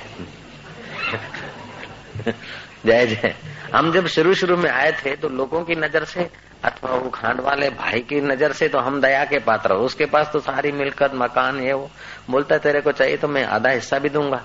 जय 2.85 3.05
जय। 3.05 3.35
हम 3.75 3.91
जब 3.91 4.07
शुरू 4.07 4.33
शुरू 4.33 4.57
में 4.57 4.69
आए 4.69 4.91
थे 4.91 5.15
तो 5.15 5.29
लोगों 5.29 5.63
की 5.63 5.75
नज़र 5.75 6.03
से, 6.03 6.29
अथवा 6.63 6.91
वो 6.91 7.09
खांड 7.09 7.41
वाले 7.41 7.69
भाई 7.69 7.99
की 7.99 8.21
नज़र 8.21 8.53
से 8.53 8.67
तो 8.67 8.79
हम 8.79 9.01
दया 9.01 9.25
के 9.25 9.39
पात्र 9.39 9.73
उसके 9.73 10.05
पास 10.05 10.29
तो 10.33 10.39
सारी 10.39 10.71
मिलकत 10.71 11.11
मकान 11.15 11.59
है 11.59 11.73
वो। 11.73 11.89
बोलता 12.29 12.57
तेरे 12.57 12.81
को 12.81 12.91
चाहिए 12.91 13.17
तो 13.17 13.27
मैं 13.27 13.45
आधा 13.45 13.69
हिस्सा 13.69 13.99
भी 13.99 14.09
दूँगा। 14.09 14.41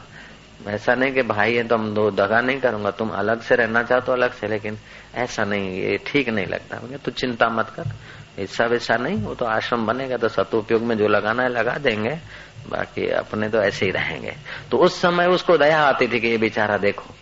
ऐसा 0.67 0.95
नहीं 0.95 1.13
कि 1.13 1.23
भाई 1.23 1.55
है 1.55 1.63
तो 1.69 1.77
हम 1.77 1.95
दो 1.95 2.11
दगा 2.11 2.41
नहीं 2.41 2.61
करूँगा, 2.61 2.91
तुम 2.91 3.09
अलग 3.11 3.41
से 3.43 3.55
रहना 3.55 3.83
चाहो 3.83 4.01
तो 4.01 4.13
अलग 4.13 4.33
से, 4.33 4.47
लेकिन 4.49 4.79
ऐसा 5.15 5.45
नहीं, 5.45 5.71
ये 5.73 5.99
ठीक 6.07 6.29
नहीं 6.29 6.47
लगता। 6.47 6.81
मुझे 6.83 6.97
तू 6.97 7.11
चिंता 7.11 7.49
मत 7.49 7.73
कर 7.77 7.93
हिस्सा 8.39 8.65
वैसा 8.65 8.97
नहीं, 8.97 9.17
वो 9.17 9.35
तो 9.35 9.45
आश्रम 9.45 9.87
बनेगा 9.87 10.17
तो 10.17 10.29
सतुपयोग 10.29 10.83
में 10.83 10.97
जो 10.99 11.09
लगाना 11.09 11.43
है 11.43 11.49
लगा 11.49 11.77
देंगे, 11.79 12.19
बाकी 12.69 13.09
अपने 13.09 13.49
तो 13.49 13.63
ऐसे 13.63 13.87
ही 13.87 13.93
रहेंगे। 13.93 14.35
तो 14.71 14.79
उस 14.79 15.01
समय 15.03 15.27
उसको 15.27 15.59
दया 15.59 15.81
आती 15.81 16.09
थी 16.09 16.21
कि 16.21 16.29
ये 16.29 16.39
बेचारा 16.39 16.77
देखो, 16.79 17.15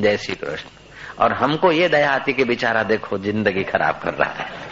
जय 0.00 0.16
श्री 0.16 0.34
कृष्ण। 0.34 0.68
और 1.18 1.32
हमको 1.32 1.72
ये 1.72 1.88
दया 1.88 2.10
आती 2.10 2.32
कि 2.32 2.44
बेचारा 2.44 2.82
देखो, 2.82 3.18
ज़िंदगी 3.18 3.64
खराब 3.64 4.00
कर 4.04 4.14
रहा 4.14 4.32
है। 4.32 4.67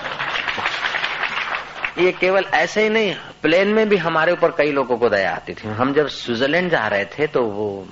ये 1.98 2.10
केवल 2.12 2.44
ऐसे 2.54 2.82
ही 2.82 2.88
नहीं, 2.88 3.14
प्लेन 3.42 3.68
में 3.68 3.88
भी 3.88 3.96
हमारे 3.96 4.32
ऊपर 4.32 4.50
कई 4.50 4.72
लोगों 4.72 4.96
को 4.98 5.08
दया 5.08 5.34
आती 5.34 5.54
थी। 5.54 5.68
हम 5.68 5.92
जब 5.94 6.06
स्विट्जरलैंड 6.08 6.70
जा 6.70 6.86
रहे 6.88 7.04
थे 7.08 7.26
तो 7.26 7.42
वो, 7.42 7.86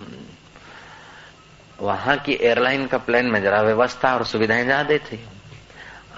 वहाँ 1.78 2.16
की 2.16 2.32
एयरलाइन 2.34 2.86
का 2.86 2.98
प्लेन 2.98 3.26
में 3.26 3.42
जरा 3.42 3.62
व्यवस्था 3.62 4.14
और 4.14 4.24
सुविधाएँ 4.26 4.64
ज़्यादा 4.64 4.98
थी। 4.98 5.20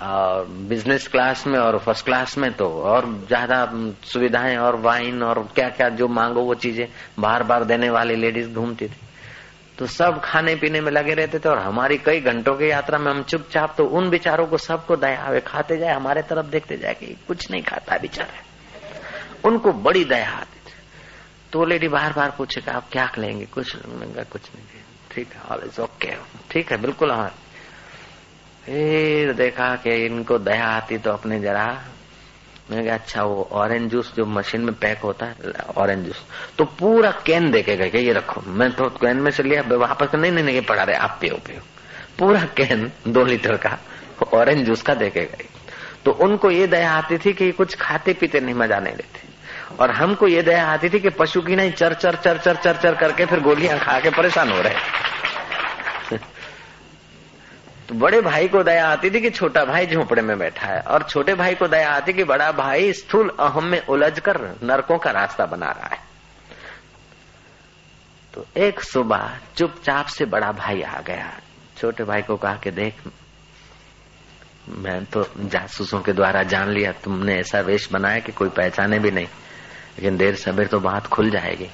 और 0.01 0.45
बिज़नेस 0.69 1.07
क्लास 1.09 1.47
में 1.47 1.59
और 1.59 1.79
फ़र्स्ट 1.79 2.05
क्लास 2.05 2.37
में 2.39 2.53
तो 2.53 2.69
और 2.85 3.07
ज़्यादा 3.27 3.65
सुविधाएँ 4.05 4.57
और 4.57 4.77
वाइन 4.81 5.23
और 5.23 5.39
क्या 5.55 5.69
क्या 5.71 5.89
जो 5.91 6.09
मांगो 6.09 6.41
वो 6.41 6.55
चीज़ें 6.57 6.87
बार 7.19 7.43
बार 7.43 7.65
देने 7.65 7.91
वाली 7.91 8.17
लेडीज़ 8.17 8.53
घूमती 8.53 8.89
थी। 8.89 9.01
तो 9.79 9.87
सब 9.87 10.21
खाने 10.25 10.55
पीने 10.57 10.81
में 10.81 10.91
लगे 10.93 11.15
रहते 11.15 11.39
थे 11.39 11.49
और 11.49 11.59
हमारी 11.59 11.99
कई 11.99 12.21
घंटों 12.21 12.55
की 12.55 12.71
यात्रा 12.71 12.99
में 12.99 13.11
हम 13.13 13.23
चुपचाप 13.23 13.75
तो 13.79 13.85
उन 13.85 14.11
बिचारों 14.11 14.47
को 14.47 14.59
सबको 14.59 14.97
दया 14.97 15.21
आवे, 15.21 15.41
खाते 15.41 15.77
जाए, 15.77 15.95
हमारे 15.95 16.23
तरफ़ 16.23 16.47
देखते 16.47 16.77
जाए 16.77 16.95
कि 16.95 17.07
कुछ 17.29 17.51
नहीं 17.51 17.63
खाता 17.63 17.99
बेचारा। 17.99 19.49
उनको 19.49 19.73
बड़ी 19.73 20.05
दया 20.05 20.31
आती 20.31 20.61
थी। 20.71 20.75
तो 21.53 21.65
लेडी 21.65 21.89
बार 21.89 22.13
बार 22.13 22.35
पूछे 22.39 22.71
आप 22.71 22.89
क्या 22.93 23.13
लेंगे 23.19 23.47
कुछ? 23.47 23.77
कुछ 23.77 24.43
नहीं। 24.55 24.65
ठीक 25.11 25.33
है 25.33 25.41
ऑल 25.51 25.61
इज़ 25.65 25.81
ओके 25.81 26.13
ठीक 26.51 26.71
है, 26.71 26.77
बिल्कुल 26.77 27.11
हमारे 27.11 27.45
फिर 28.65 29.33
देखा 29.33 29.75
कि 29.77 29.95
इनको 30.07 30.39
दया 30.39 30.67
आती 30.67 30.99
तो 30.99 31.11
अपने 31.11 31.41
जरा 31.41 31.67
मैंने 32.71 32.85
कहा 32.85 32.95
अच्छा 32.95 33.23
वो 33.23 33.49
ऑरेंज 33.53 33.91
जूस 33.91 34.13
जो 34.17 34.25
मशीन 34.27 34.61
में 34.61 34.75
पैक 34.75 35.01
होता 35.01 35.27
है 35.27 35.53
ऑरेंज 35.77 36.05
जूस 36.07 36.23
तो 36.59 36.65
पूरा 36.79 37.11
कैन 37.27 37.51
देके 37.51 37.77
गए 37.77 38.01
ये 38.01 38.13
रखो। 38.13 38.41
मैं 38.49 38.71
तो 38.73 38.89
कैन 38.97 39.17
में 39.17 39.31
से 39.31 39.43
लिया 39.43 39.63
वापस 39.77 40.15
नहीं 40.15 40.33
नहीं 40.33 40.45
नहीं 40.45 40.61
पड़ा 40.63 40.83
रहे, 40.83 40.97
आप 40.97 41.19
पियो 41.21 41.37
पियो। 41.47 41.61
पूरा 42.19 42.41
कैन 42.57 42.91
दो 43.09 43.25
लीटर 43.25 43.57
का 43.57 43.79
ऑरेंज 44.35 44.67
जूस 44.67 44.83
का 44.83 44.95
देके 44.95 45.21
गए। 45.21 45.45
तो 46.05 46.13
उनको 46.13 46.51
ये 46.51 46.67
दया 46.67 46.91
आती 46.93 47.19
थी 47.19 47.33
कि 47.33 47.51
कुछ 47.53 47.75
खाते 47.77 48.13
पीते 48.13 48.41
नहीं, 48.41 48.55
मज़ा 48.55 48.79
नहीं 48.81 48.95
लेते। 48.95 49.25
और 49.81 49.91
हमको 49.91 50.29
ये 50.29 50.43
दया 50.43 50.67
आती 50.67 50.89
थी 50.89 51.01
कि 51.01 51.11
पशु 51.13 51.41
की 51.43 51.57
नहीं, 51.57 51.73
चर 51.73 51.95
चर 51.95 52.17
चर 52.17 52.39
चर 52.39 52.57
चर 52.57 52.77
चर 52.77 52.95
करके 52.95 53.27
फिर 53.27 53.41
गोलियाँ 53.41 53.79
खा 53.79 53.99
के 54.01 54.11
परेशान 54.11 54.51
हो 54.51 54.61
रहे। 54.61 54.75
तो 57.89 57.95
बड़े 57.95 58.21
भाई 58.21 58.49
को 58.49 58.63
दया 58.63 58.89
आती 58.89 59.11
थी 59.11 59.21
कि 59.21 59.31
छोटा 59.31 59.65
भाई 59.65 59.87
झोपड़े 59.87 60.23
में 60.23 60.39
बैठा 60.39 60.67
है। 60.67 60.81
और 60.81 61.03
छोटे 61.03 61.35
भाई 61.35 61.55
को 61.55 61.69
दया 61.69 61.91
आती 61.91 62.13
कि 62.13 62.25
बड़ा 62.25 62.53
भाई 62.53 62.93
स्थूल 62.93 63.37
अहम 63.41 63.65
में 63.65 63.87
उलझ 63.87 64.19
कर 64.19 64.41
नरकों 64.63 64.99
का 64.99 65.11
रास्ता 65.11 65.47
बना 65.47 65.67
रहा 65.67 65.87
है। 65.87 65.99
तो 68.35 68.47
एक 68.57 68.81
सुबह 68.81 69.39
चुपचाप 69.57 70.07
से 70.07 70.25
बड़ा 70.25 70.53
भाई 70.53 70.83
आ 70.83 71.01
गया। 71.01 71.33
छोटे 71.79 72.05
भाई 72.05 72.23
को 72.23 72.37
कहा 72.37 72.55
कि 72.55 72.71
देख, 72.71 72.95
मैं 74.69 75.05
तो 75.05 75.27
जासूसों 75.39 76.01
के 76.01 76.13
द्वारा 76.13 76.43
जान 76.43 76.71
लिया, 76.71 76.93
तुमने 76.93 77.39
ऐसा 77.39 77.61
वेश 77.61 77.93
बनाया 77.93 78.19
कि 78.19 78.33
कोई 78.33 78.49
पहचाने 78.49 78.99
भी 78.99 79.11
नहीं। 79.11 79.27
लेकिन 79.99 80.17
देर 80.17 80.35
सवेर 80.35 80.67
तो 80.67 80.81
बात 80.81 81.07
खुल 81.07 81.31
जाएगी। 81.31 81.69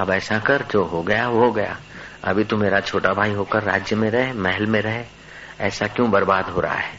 अब 0.00 0.10
ऐसा 0.10 0.38
कर, 0.38 0.62
जो 0.62 0.84
हो 0.84 1.02
गया, 1.02 1.28
वो 1.28 1.40
हो 1.40 1.52
गया। 1.52 1.78
अभी 2.24 2.44
तू 2.44 2.56
मेरा 2.56 2.80
छोटा 2.80 3.12
भाई 3.12 3.32
होकर 3.32 3.62
राज्य 3.62 3.96
में 3.96 4.10
रहे, 4.10 4.32
महल 4.32 4.66
में 4.66 4.80
रहे। 4.80 5.17
ऐसा 5.60 5.86
क्यों 5.86 6.10
बर्बाद 6.10 6.44
हो 6.44 6.60
रहा 6.60 6.74
है? 6.74 6.98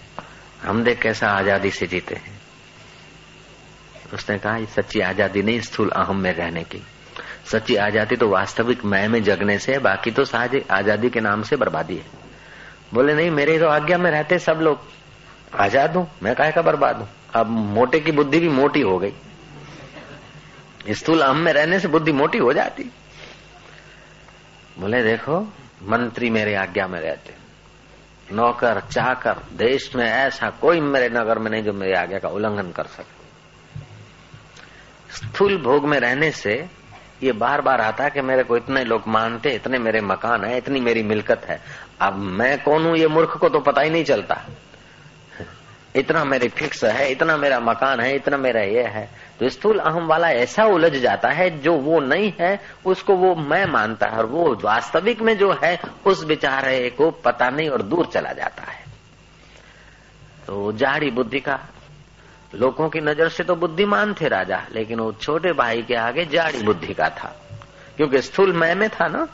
हम 0.63 0.83
देख 0.83 1.01
कैसा 1.01 1.27
आज़ादी 1.27 1.71
से 1.71 1.87
जीते 1.87 2.15
हैं। 2.15 2.39
उसने 4.13 4.37
कहा, 4.37 4.57
ये 4.57 4.65
सच्ची 4.65 4.99
आज़ादी 4.99 5.41
नहीं, 5.41 5.59
स्थूल 5.61 5.89
अहम 5.89 6.17
में 6.17 6.33
रहने 6.33 6.63
की। 6.63 6.81
सच्ची 7.51 7.75
आज़ादी 7.75 8.15
तो 8.15 8.29
वास्तविक 8.29 8.85
मैं 8.85 9.07
में 9.07 9.23
जगने 9.23 9.57
से 9.59 9.73
है, 9.73 9.79
बाकी 9.79 10.11
तो 10.11 10.25
साहज 10.25 10.61
आज़ादी 10.71 11.09
के 11.09 11.19
नाम 11.19 11.43
से 11.43 11.55
बर्बादी 11.55 11.97
है। 11.97 12.05
बोले, 12.93 13.13
नहीं, 13.13 13.31
मेरे 13.31 13.59
तो 13.59 13.67
आज्ञा 13.67 13.97
में 13.97 14.11
रहते 14.11 14.39
सब 14.39 14.59
लोग। 14.61 14.79
आज़ाद 15.55 15.95
हूँ, 15.95 16.07
मैं 16.23 16.35
कहे 16.35 16.51
का 16.51 16.61
बर्बाद 16.61 16.95
हूँ? 16.95 17.09
अब 17.33 17.47
मोटे 17.47 17.99
की 17.99 18.11
बुद्धि 18.11 18.39
भी 18.39 18.49
मोटी 18.49 18.81
हो 18.81 18.97
गई। 18.99 19.13
स्थूल 20.93 21.21
अहम 21.21 21.37
में 21.37 21.53
रहने 21.53 21.79
से 21.79 21.87
बुद्धि 21.87 22.11
मोटी 22.11 22.37
हो 22.37 22.53
जाती। 22.53 22.83
बोले, 24.79 25.03
देखो, 25.03 25.41
मंत्री 25.83 26.29
मेरे 26.29 26.55
आज्ञा 26.55 26.87
में 26.87 26.99
रहते 26.99 27.33
नौकर 28.31 28.79
चाकर 28.79 29.35
देश 29.53 29.95
में 29.95 30.05
ऐसा 30.05 30.49
कोई 30.49 30.79
मेरे 30.79 31.09
नगर 31.09 31.39
में 31.39 31.51
नहीं 31.51 31.63
जो 31.63 31.73
मेरी 31.73 31.93
आज्ञा 31.93 32.19
का 32.19 32.29
उल्लंघन 32.29 32.71
कर 32.71 32.83
सके। 32.83 33.19
स्थूल 35.13 35.57
भोग 35.57 35.85
में 35.85 35.99
रहने 35.99 36.31
से 36.31 36.67
ये 37.23 37.31
बार 37.31 37.61
बार 37.61 37.81
आता 37.81 38.03
है 38.03 38.09
कि 38.09 38.21
मेरे 38.21 38.43
को 38.43 38.57
इतने 38.57 38.83
लोग 38.83 39.03
मानते, 39.07 39.49
इतने 39.49 39.79
मेरे 39.79 40.01
मकान 40.01 40.43
है, 40.43 40.57
इतनी 40.57 40.79
मेरी 40.79 41.03
मिलकत 41.03 41.45
है। 41.45 41.61
अब 42.01 42.13
मैं 42.13 42.63
कौन 42.63 42.85
हूँ, 42.85 42.97
ये 42.97 43.07
मूर्ख 43.07 43.37
को 43.37 43.49
तो 43.49 43.59
पता 43.59 43.81
ही 43.81 43.89
नहीं 43.89 44.03
चलता। 44.03 44.41
इतना 45.95 46.23
मेरी 46.23 46.47
फिक्स 46.47 46.83
है, 46.83 47.11
इतना 47.11 47.37
मेरा 47.37 47.59
मकान 47.59 47.99
है, 47.99 48.15
इतना 48.15 48.37
मेरा 48.37 48.61
ये 48.61 48.83
है। 48.83 49.09
तो 49.39 49.49
स्थूल 49.49 49.79
अहम 49.79 50.07
वाला 50.07 50.29
ऐसा 50.29 50.63
उलझ 50.63 50.91
जाता 50.91 51.29
है, 51.29 51.59
जो 51.59 51.73
वो 51.73 51.99
नहीं 51.99 52.33
है, 52.41 52.61
उसको 52.85 53.15
वो 53.15 53.35
मैं 53.35 53.65
मानता 53.65 54.07
है, 54.07 54.17
और 54.17 54.25
वो 54.25 54.55
वास्तविक 54.63 55.21
में 55.21 55.37
जो 55.37 55.59
है, 55.63 55.79
उस 56.05 56.23
बेचारे 56.23 56.89
को 56.89 57.11
पता 57.11 57.49
नहीं 57.49 57.69
और 57.69 57.81
दूर 57.81 58.05
चला 58.05 58.31
जाता 58.31 58.63
है। 58.63 58.85
तो 60.47 60.71
जाड़ी 60.71 61.11
बुद्धि 61.11 61.39
का, 61.39 61.59
लोगों 62.55 62.89
की 62.89 62.99
नज़र 62.99 63.29
से 63.29 63.43
तो 63.43 63.55
बुद्धिमान 63.55 64.13
थे 64.13 64.27
राजा, 64.27 64.63
लेकिन 64.71 64.99
वो 64.99 65.11
छोटे 65.11 65.51
भाई 65.51 65.81
के 65.81 65.95
आगे 65.95 66.25
जाड़ी 66.25 66.63
बुद्धि 66.63 66.93
का 66.93 67.09
था। 67.09 67.35
क्योंकि 67.97 68.21
स्थूल 68.21 68.53
मैं 68.53 68.75
में 68.75 68.89
था 68.89 69.07
ना, 69.07 69.27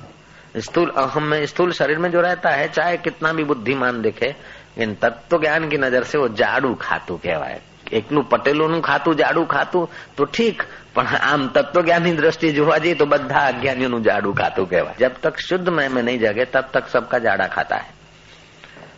स्थूल 0.57 0.89
अहम 0.89 1.23
में, 1.23 1.45
स्थूल 1.45 1.71
शरीर 1.71 1.97
में 1.97 2.11
जो 2.11 2.21
रहता 2.21 2.49
है, 2.49 2.67
चाहे 2.67 2.97
कितना 2.97 3.33
भी 3.33 3.43
बुद्धिमान 3.43 4.01
दिखे 4.01 4.35
इन 4.76 4.94
तत्व 4.96 5.38
ज्ञान 5.38 5.68
की 5.68 5.78
नजर 5.78 6.04
से 6.04 6.18
वो 6.18 6.28
जाड़ू 6.34 6.74
खातू 6.76 7.16
कहवाय 7.18 7.60
એકલું 7.92 8.24
પટેલોનું 8.24 8.82
ખાતું 8.82 9.16
જાડું 9.16 9.46
ખાતું 9.46 9.88
તો 10.16 10.24
ઠીક 10.26 10.58
પણ 10.94 11.14
આમ 11.22 11.40
તત્વજ્ઞાનની 11.48 12.16
દ્રષ્ટિ 12.16 12.52
જોવા 12.52 12.78
જઈએ 12.78 12.94
तो 12.94 13.06
બધા 13.06 13.46
અજ્ઞાનીઓનું 13.52 14.02
જાડું 14.02 14.34
ખાતું 14.34 14.66
કહેવાય 14.66 14.96
जब 14.96 15.14
तक 15.22 15.34
शुद्ध 15.40 15.66
मैं 15.70 15.88
में 15.88 16.02
नहीं 16.02 16.18
जगे 16.18 16.44
तब 16.54 16.70
तक 16.74 16.84
सबका 16.88 17.18
जाड़ा 17.18 17.46
खाता 17.48 17.76
है 17.76 17.90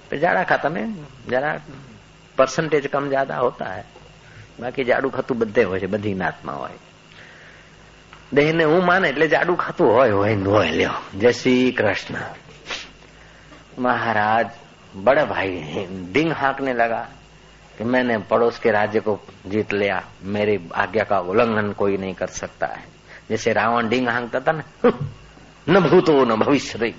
तो 0.09 0.17
जाड़ा 0.19 0.43
खाता 0.45 0.69
में 0.69 0.85
जरा 1.29 1.51
परसेंटेज 2.39 2.87
कम 2.87 3.09
ज्यादा 3.09 3.37
होता 3.39 3.67
है 3.73 3.85
બાકી 4.61 4.85
જાડું 4.85 5.11
ખાતું 5.11 5.39
બધે 5.39 5.63
હોય 5.65 5.81
છે 5.81 5.87
બધી 5.87 6.15
નાતમાં 6.15 6.57
હોય 6.57 6.79
દેહને 8.33 8.65
હું 8.65 8.85
માને 8.85 9.07
એટલે 9.09 9.27
જાડું 9.29 9.57
ખાતું 9.57 9.89
હોય 9.91 10.15
હોય 10.15 10.37
હોય 10.47 10.73
લ્યો 10.73 10.97
જય 11.19 11.33
श्री 11.33 11.57
कृष्ण 11.73 12.15
महाराज 13.79 14.49
बड़ा 14.98 15.26
भाई 15.26 15.50
डिंग 16.12 16.32
हाँकने 16.32 16.74
लगा 16.74 17.10
कि 17.78 17.84
मैंने 17.84 18.18
पड़ोस 18.18 18.60
के 18.60 18.72
राज्य 18.72 19.00
को 19.00 19.20
जीत 19.48 19.74
लिया। 19.74 20.04
मेरी 20.24 20.70
आज्ञा 20.76 21.04
का 21.04 21.20
उल्लंघन 21.20 21.74
कोई 21.74 21.98
नहीं 21.98 22.14
कर 22.14 22.28
सकता 22.28 22.68
है। 22.68 22.84
जैसे 23.30 23.54
रावण 23.54 23.90
डिंग 23.90 24.10
हाँकता 24.10 24.40
था 24.40 24.62
ना 25.70 25.80
भूतो 25.80 26.26
न 26.26 26.40
भविष्य 26.40 26.94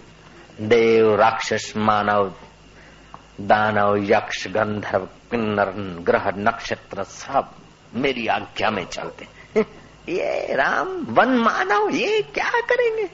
देव, 0.60 1.14
राक्षस, 1.14 1.74
मानव, 1.76 2.34
दानव, 3.40 3.96
यक्ष, 3.96 4.48
गंधर्व, 4.48 5.04
किन्नर, 5.04 5.72
ग्रह, 6.02 6.32
नक्षत्र 6.36 7.02
सब 7.02 7.50
मेरी 7.94 8.26
आज्ञा 8.26 8.70
में 8.70 8.84
चलते 8.84 9.28
ये 10.08 10.54
राम, 10.54 10.88
वन 10.88 11.28
मानव, 11.28 11.90
ये 11.90 12.22
क्या 12.22 12.50
करेंगे? 12.60 13.10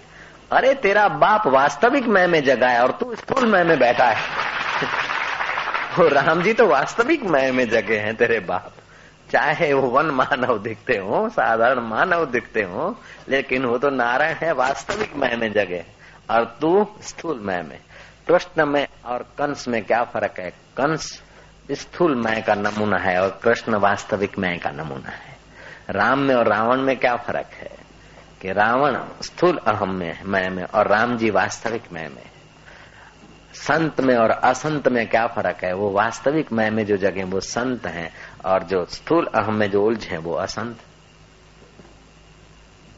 अरे 0.53 0.75
तेरा 0.75 1.09
बाप 1.09 1.47
वास्तविक 1.47 2.05
मैं 2.05 2.27
में 2.27 2.45
जगाया 2.45 2.83
और 2.83 2.91
तू 2.91 3.15
स्थूल 3.15 3.53
मैं 3.53 3.65
में 3.65 3.79
बैठा 3.79 4.05
है। 4.05 4.17
वो 5.99 6.09
राम 6.09 6.43
जी 6.43 6.53
तो 6.53 6.67
वास्तविक 6.67 7.23
मैं 7.23 7.53
में 7.53 7.69
जगे 7.69 7.97
हैं, 7.97 8.17
तेरे 8.17 8.41
बाप। 8.41 8.73
चाहे 9.33 9.73
वो 9.73 9.89
वन 9.89 10.07
मानव 10.07 10.59
दिखते 10.59 10.97
हो, 10.97 11.29
साधारण 11.29 11.81
मानव 11.81 12.27
दिखते 12.27 12.63
हो, 12.63 13.01
लेकिन 13.29 13.65
वो 13.65 13.79
तो 13.79 13.91
नारायण 13.91 14.37
है, 14.37 14.53
वास्तविक 14.53 15.17
मैं 15.17 15.37
में 15.37 15.53
जगे 15.53 15.85
और 16.31 16.59
तू 16.61 16.89
स्थूल 17.03 17.41
मैं 17.41 17.63
में। 17.63 17.79
कृष्ण 18.29 18.67
में 18.67 18.87
और 19.05 19.23
कंस 19.23 19.69
में 19.69 19.85
क्या 19.85 20.05
फ़र्क 20.05 20.35
है? 20.39 20.51
कंस 20.51 21.23
स्थूल 21.71 22.15
मैं 22.15 22.43
का 22.43 22.55
नमूना 22.55 22.99
है 22.99 23.23
और 23.23 23.41
कृष्ण 23.45 23.75
वास्तविक 23.75 24.39
मैं 24.39 24.59
का 24.59 24.71
नमूना 24.71 25.11
है। 25.11 25.37
राम 25.91 26.19
में 26.19 26.35
और 26.35 26.49
रावण 26.49 26.81
में 26.81 26.97
क्या 26.97 27.17
फ़र्क 27.17 27.47
है? 27.53 27.71
कि 28.43 28.53
रावण 28.53 28.99
स्थूल 29.23 29.57
अहम 29.57 29.95
में 29.95 30.23
मैं 30.25 30.51
में, 30.51 30.65
और 30.65 30.87
राम 30.87 31.17
जी 31.17 31.31
वास्तविक 31.31 31.83
मैं 31.93 32.09
में। 32.09 32.34
संत 33.55 34.01
में 34.01 34.17
और 34.17 34.31
असंत 34.31 34.89
में 34.89 35.09
क्या 35.09 35.27
फ़र्क 35.27 35.65
है? 35.65 35.73
वो 35.73 35.91
वास्तविक 35.91 36.53
मैं 36.53 36.71
में 36.71 36.87
जो 36.87 36.97
जगह 36.97 37.25
वो 37.25 37.41
संत 37.41 37.87
हैं 37.87 38.15
और 38.45 38.63
जो 38.63 38.85
स्थूल 38.85 39.27
अहम 39.27 39.55
में 39.55 39.71
जो 39.71 39.85
उलझ 39.85 40.07
है, 40.07 40.19
वो 40.19 40.35
असंत। 40.35 40.77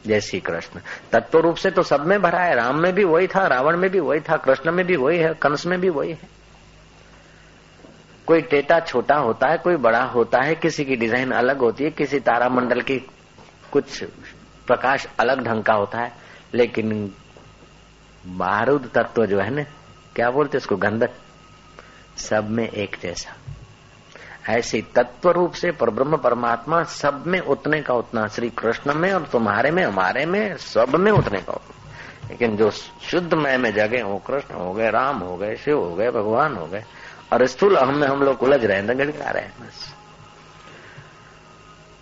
जय 0.07 0.21
श्री 0.21 0.39
कृष्ण। 0.39 0.79
तत्व 1.11 1.39
रूप 1.39 1.55
से 1.55 1.71
तो 1.71 1.83
सब 1.83 2.07
में 2.07 2.21
भरा 2.21 2.39
है। 2.39 2.55
राम 2.55 2.79
में 2.79 2.93
भी 2.93 3.03
वही 3.03 3.27
था, 3.27 3.47
रावण 3.47 3.77
में 3.77 3.89
भी 3.89 3.99
वही 3.99 4.19
था, 4.19 4.37
कृष्ण 4.37 4.71
में 4.71 4.85
भी 4.85 4.95
वही 4.95 5.17
है, 5.17 5.33
कंस 5.33 5.65
में 5.65 5.81
भी 5.81 5.89
वही 5.89 6.11
है। 6.11 6.37
कोई 8.27 8.41
टेटा 8.41 8.79
छोटा 8.79 9.15
होता 9.15 9.47
है, 9.47 9.57
कोई 9.57 9.75
बड़ा 9.75 10.03
होता 10.03 10.41
है, 10.41 10.55
किसी 10.55 10.85
की 10.85 10.95
डिज़ाइन 10.95 11.31
अलग 11.31 11.57
होती 11.57 11.83
है, 11.83 11.89
किसी 11.89 12.19
तारामंडल 12.19 12.81
की 12.81 12.97
कुछ 13.71 14.03
प्रकाश 14.67 15.07
अलग 15.19 15.43
ढंग 15.43 15.63
का 15.63 15.73
होता 15.73 15.97
है, 15.97 16.13
लेकिन 16.53 17.13
बारूद 18.27 18.91
तत्व 18.95 19.25
जो 19.25 19.39
है 19.39 19.49
ना 19.49 19.63
क्या 20.17 20.31
बोलते 20.31 20.57
उसको? 20.57 20.75
गंधक। 20.75 21.09
सब 22.17 22.49
में 22.49 22.69
एक 22.69 22.97
जैसा। 23.03 23.35
ऐसी 24.53 24.81
तत्व 24.81 25.29
रूप 25.29 25.53
से 25.53 25.71
पर 25.71 25.89
ब्रह्म 25.89 26.17
परमात्मा 26.17 26.83
सब 26.83 27.23
में 27.27 27.39
उतने 27.39 27.81
का 27.81 27.93
उतना 27.93 28.27
श्री 28.27 28.49
कृष्ण 28.49 28.93
में 28.93 29.13
और 29.13 29.23
तुम्हारे 29.23 29.71
में, 29.71 29.83
हमारे 29.83 30.25
में, 30.25 30.57
सब 30.57 30.95
में 30.95 31.11
उतने 31.11 31.41
का 31.41 31.53
उतना। 31.53 31.91
लेकिन 32.29 32.57
जो 32.57 32.71
शुद्ध 33.11 33.33
मय 33.33 33.57
में 33.57 33.73
जगे 33.73 34.01
हो, 34.01 34.17
कृष्ण 34.17 34.55
हो 34.55 34.73
गए, 34.73 34.89
राम 34.89 35.17
हो 35.17 35.37
गए, 35.37 35.55
शिव 35.55 35.79
हो 35.79 35.95
गए, 35.95 36.11
भगवान 36.11 36.55
हो 36.55 36.65
गए, 36.65 36.83
और 37.33 37.45
स्थूल 37.45 37.75
अहम 37.75 37.97
में 37.97 38.07
हम 38.07 38.19
लोग 38.19 38.43
उलझ 38.43 38.65
रहे 38.65 38.77
हैं 38.77 38.87
गड़गड़ा 38.87 39.29
रहे 39.29 39.43
हैं, 39.43 39.53
बस। 39.59 39.95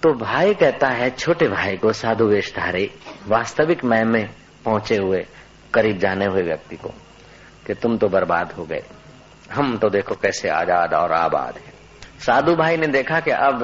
तो 0.03 0.13
भाई 0.13 0.53
कहता 0.53 0.87
है, 0.87 1.09
छोटे 1.09 1.47
भाई 1.47 1.77
को 1.77 1.93
साधु 1.93 2.25
वेशधारी 2.25 2.91
वास्तविक 3.27 3.83
मय 3.83 4.03
में 4.03 4.29
पहुँचे 4.65 4.97
हुए, 4.97 5.25
करीब 5.73 5.97
जाने 5.97 6.25
हुए 6.25 6.41
व्यक्ति 6.41 6.75
को। 6.75 6.91
कि 7.65 7.73
तुम 7.73 7.97
तो 7.97 8.07
बर्बाद 8.09 8.51
हो 8.51 8.65
गए। 8.65 8.83
हम 9.51 9.77
तो 9.77 9.89
देखो 9.89 10.15
कैसे 10.15 10.49
आज़ाद 10.49 10.93
और 10.93 11.11
आबाद 11.13 11.57
है। 11.57 11.73
साधु 12.19 12.55
भाई 12.55 12.77
ने 12.77 12.87
देखा 12.87 13.19
कि 13.19 13.31
अब 13.31 13.63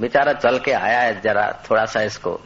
बेचारा 0.00 0.32
चल 0.32 0.58
के 0.58 0.72
आया 0.72 1.00
है 1.00 1.20
जरा 1.20 1.50
थोड़ा 1.70 1.84
सा 1.84 2.02
इसको। 2.02 2.40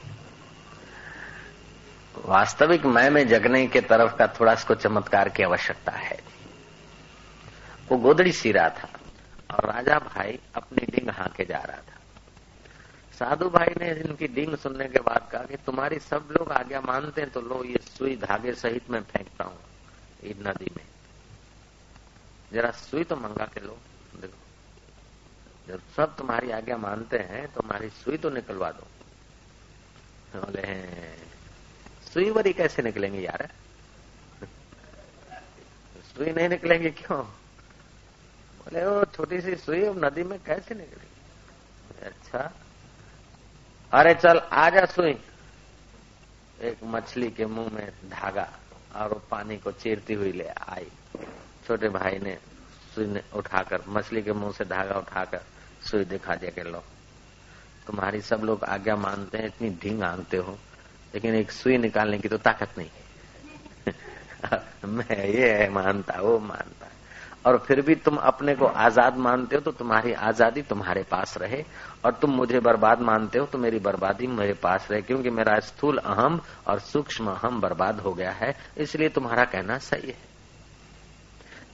वास्तविक 2.24 2.84
मैं 2.86 3.08
में 3.10 3.26
जगने 3.28 3.66
के 3.66 3.80
तरफ़ 3.80 4.16
का 4.16 4.26
थोड़ा 4.40 4.52
इसको 4.52 4.74
चमत्कार 4.74 5.28
की 5.28 5.42
आवश्यकता 5.42 5.92
है। 5.92 6.18
वो 7.88 7.98
गोदड़ी 7.98 8.32
सी 8.32 8.52
रहा 8.52 8.68
था 8.70 8.88
और 9.50 9.70
राजा 9.70 9.98
भाई 9.98 10.38
अपनी 10.54 10.86
डिंग 10.86 11.10
हाके 11.10 11.44
जा 11.44 11.58
रहा 11.58 11.76
था। 11.78 11.92
साधु 13.18 13.48
भाई 13.48 13.74
ने 13.80 13.90
इनकी 14.00 14.28
डिंग 14.28 14.56
सुनने 14.56 14.84
के 14.84 15.00
बाद 15.00 15.28
कहा 15.32 15.42
कि 15.42 15.56
तुम्हारी 15.56 15.98
सब 16.00 16.28
लोग 16.30 16.52
आज्ञा 16.52 16.80
मानते 16.80 17.20
हैं 17.20 17.30
तो 17.30 17.40
लो, 17.40 17.62
ये 17.64 17.78
सुई 17.88 18.16
धागे 18.16 18.52
सहित 18.54 18.90
मैं 18.90 19.00
फेंकता 19.02 19.44
हूँ। 19.44 19.58
नदी 20.32 20.72
में। 20.76 20.86
जरा 22.52 22.70
सुई 22.70 23.04
तो 23.04 23.16
मंगा 23.16 23.44
के 23.44 23.60
लो, 23.60 23.78
देखो। 24.16 24.38
जब 25.68 25.82
सब 25.96 26.16
तुम्हारी 26.16 26.50
आज्ञा 26.50 26.76
मानते 26.76 27.18
हैं 27.18 27.52
तो 27.52 27.60
हमारी 27.62 27.90
सुई 27.90 28.16
तो 28.16 28.30
निकलवा 28.30 28.70
दो। 28.70 28.86
बोले 30.40 30.84
सुई 32.12 32.30
वरी 32.30 32.52
कैसे 32.52 32.82
निकलेंगे 32.82 33.20
यार? 33.20 33.50
सुई 36.16 36.32
नहीं 36.32 36.48
निकलेंगे 36.48 36.90
क्यों? 36.90 37.24
बोले 38.58 38.86
वो 38.86 39.04
छोटी 39.04 39.40
सी 39.40 39.56
सुई 39.56 39.78
नदी 39.78 40.22
में 40.22 40.38
कैसे 40.42 40.74
निकलेगी? 40.74 42.06
अच्छा। 42.06 42.52
अरे 43.92 44.14
चल 44.14 44.38
आजा 44.38 44.84
सुई। 44.84 45.18
एक 46.60 46.76
मछली 46.84 47.30
के 47.30 47.46
मुँह 47.46 47.72
में 47.72 48.10
धागा। 48.10 48.58
और 48.96 49.08
वो 49.08 49.22
पानी 49.30 49.56
को 49.56 49.72
चीरती 49.72 50.14
हुई 50.14 50.32
ले 50.32 50.48
आई। 50.68 50.86
छोटे 51.66 51.88
भाई 51.88 52.18
ने 52.18 52.38
सुई 52.94 53.20
उठाकर, 53.34 53.82
मछली 53.88 54.22
के 54.22 54.32
मुँह 54.32 54.52
से 54.52 54.64
धागा 54.64 54.94
उठाकर 54.94 55.40
सुई 55.82 56.04
दिखा 56.04 56.34
दिया 56.34 56.50
के 56.50 56.70
लो, 56.70 56.84
तुम्हारी 57.86 58.20
सब 58.20 58.40
लोग 58.44 58.64
आज्ञा 58.64 58.96
मानते 58.96 59.38
हैं, 59.38 59.46
इतनी 59.46 59.70
ढींग 59.70 60.02
आनते 60.02 60.36
हो, 60.36 60.58
लेकिन 61.14 61.34
एक 61.34 61.50
सुई 61.50 61.76
निकालने 61.76 62.18
की 62.18 62.28
तो 62.28 62.38
ताकत 62.38 62.78
नहीं 62.78 62.90
मैं 64.84 65.26
ये 65.26 65.68
मानता, 65.68 66.20
वो 66.20 66.38
मानता। 66.38 66.86
और 67.44 67.58
फिर 67.58 67.80
भी 67.80 67.94
तुम 67.96 68.16
अपने 68.18 68.54
को 68.54 68.66
आज़ाद 68.66 69.16
मानते 69.18 69.56
हो 69.56 69.62
तो 69.62 69.72
तुम्हारी 69.72 70.12
आज़ादी 70.12 70.62
तुम्हारे 70.64 71.02
पास 71.02 71.36
रहे। 71.38 71.62
और 72.04 72.12
तुम 72.12 72.30
मुझे 72.32 72.60
बर्बाद 72.60 73.00
मानते 73.02 73.38
हो 73.38 73.46
तो 73.46 73.58
मेरी 73.58 73.78
बर्बादी 73.80 74.26
मेरे 74.28 74.52
पास 74.54 74.88
रहे, 74.90 75.00
क्योंकि 75.02 75.30
मेरा 75.30 75.58
स्थूल 75.60 75.98
अहम 75.98 76.40
और 76.66 76.78
सूक्ष्म 76.82 77.30
अहम 77.30 77.60
बर्बाद 77.60 78.00
हो 78.00 78.12
गया 78.12 78.30
है। 78.32 78.54
इसलिए 78.78 79.08
तुम्हारा 79.10 79.44
कहना 79.46 79.78
सही 79.80 80.08
है। 80.08 80.32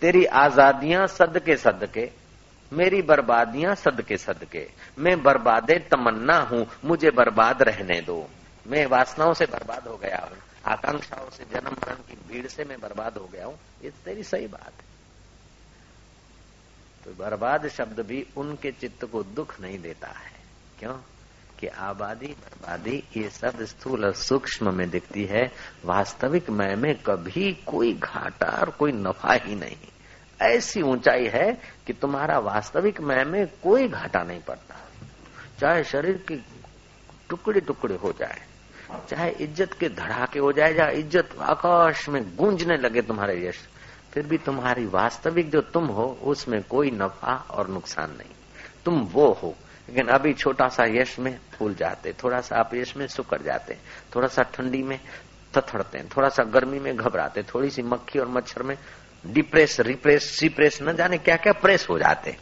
तेरी 0.02 0.24
आजादियाँ 0.24 1.06
सदके 1.09 1.56
सदके, 1.59 2.09
मेरी 2.72 3.00
बर्बादियाँ 3.04 3.74
सदके 3.76 4.16
सदके। 4.18 4.66
मैं 4.98 5.22
बर्बादे 5.22 5.78
तमन्ना 5.90 6.38
हूँ, 6.42 6.66
मुझे 6.85 7.11
बर्बाद 7.12 7.62
रहने 7.62 8.00
दो। 8.02 8.26
मैं 8.66 8.85
वासनाओं 8.88 9.33
से 9.35 9.46
बर्बाद 9.46 9.88
हो 9.88 9.96
गया 9.96 10.18
हूँ, 10.20 10.38
आकांक्षाओं 10.66 11.30
से, 11.30 11.44
जन्म 11.52 11.72
मरण 11.72 12.02
की 12.04 12.16
भीड़ 12.28 12.46
से 12.48 12.64
मैं 12.64 12.80
बर्बाद 12.80 13.18
हो 13.18 13.28
गया 13.33 13.46
हूँ। 13.46 13.59
ये 13.85 13.90
तेरी 14.04 14.22
सही 14.24 14.46
बात 14.48 14.72
है। 14.72 14.88
तो 17.04 17.10
बर्बाद 17.10 17.68
शब्द 17.68 18.00
भी 18.00 18.26
उनके 18.36 18.70
चित्त 18.70 19.04
को 19.04 19.22
दुख 19.22 19.60
नहीं 19.60 19.78
देता 19.78 20.08
है। 20.08 20.32
क्यों? 20.78 20.94
कि 21.60 21.66
आबादी, 21.66 22.26
बर्बादी, 22.26 23.04
ये 23.16 23.28
सब 23.30 23.62
स्थूल 23.62 24.04
और 24.04 24.12
सूक्ष्म 24.12 24.74
में 24.74 24.90
दिखती 24.90 25.24
है। 25.24 25.52
वास्तविक 25.84 26.50
मय 26.50 26.74
में 26.76 26.94
कभी 27.02 27.52
कोई 27.66 27.92
घाटा 27.94 28.46
और 28.46 28.70
कोई 28.70 28.92
नफा 28.92 29.32
ही 29.32 29.54
नहीं। 29.54 29.76
ऐसी 30.40 30.82
ऊंचाई 30.82 31.26
है 31.26 31.60
कि 31.86 31.92
तुम्हारा 31.92 32.38
वास्तविक 32.38 33.00
मय 33.00 33.24
में 33.24 33.46
कोई 33.46 33.88
घाटा 33.88 34.22
नहीं 34.22 34.40
पड़ता। 34.40 34.76
चाहे 35.60 35.84
शरीर 35.84 36.16
की 36.28 36.44
टुकड़े 37.28 37.60
टुकड़े 37.60 37.94
हो 37.94 38.12
जाए, 38.12 38.42
चाहे 39.10 39.30
इज़्ज़त 39.30 39.72
के 39.72 39.88
धड़ाके 39.88 40.38
हो 40.38 40.52
जाए, 40.52 40.74
या 40.74 40.88
इज़्ज़त 40.88 41.36
आकाश 41.40 42.08
में 42.08 42.36
गूंजने 42.36 42.76
लगे 42.76 43.02
तुम्हारे 43.02 43.48
यश 43.48 43.68
फिर 44.12 44.27
भी 44.27 44.38
तुम्हारी 44.38 44.87
वास्तविक 44.87 45.51
जो 45.51 45.61
तुम 45.61 45.87
हो, 45.87 46.18
उसमें 46.23 46.62
कोई 46.62 46.90
नफा 46.90 47.46
और 47.51 47.68
नुकसान 47.68 48.11
नहीं। 48.11 48.31
तुम 48.85 49.01
वो 49.01 49.33
हो। 49.33 49.57
लेकिन 49.88 50.09
अभी 50.09 50.33
छोटा 50.33 50.68
सा 50.68 50.85
यश 50.85 51.18
में 51.18 51.38
फूल 51.53 51.75
जाते 51.75 52.12
थोड़ा 52.12 52.40
सा 52.40 52.57
आप 52.57 52.70
यश 52.75 52.96
में 52.96 53.07
सुकड़ 53.07 53.42
जाते 53.42 53.77
थोड़ा 54.16 54.29
सा 54.29 54.42
ठंडी 54.42 54.83
में 54.83 55.01
तथड़ते 55.59 55.99
हैं। 55.99 56.09
थोड़ा 56.09 56.29
सा 56.29 56.44
गर्मी 56.44 56.79
में 56.79 56.96
घबराते 56.96 57.42
थोड़ी 57.42 57.70
सी 57.70 57.83
मक्खी 57.83 58.18
और 58.18 58.29
मच्छर 58.29 58.62
में 58.62 58.79
डिप्रेस, 59.27 59.81
रिप्रेस, 59.81 60.25
सीप्रेस, 60.25 60.79
न 60.83 60.96
जाने 60.96 61.18
क्या 61.18 61.37
क्या 61.37 61.53
प्रेस 61.53 61.87
हो 61.90 61.99
जाते 61.99 62.37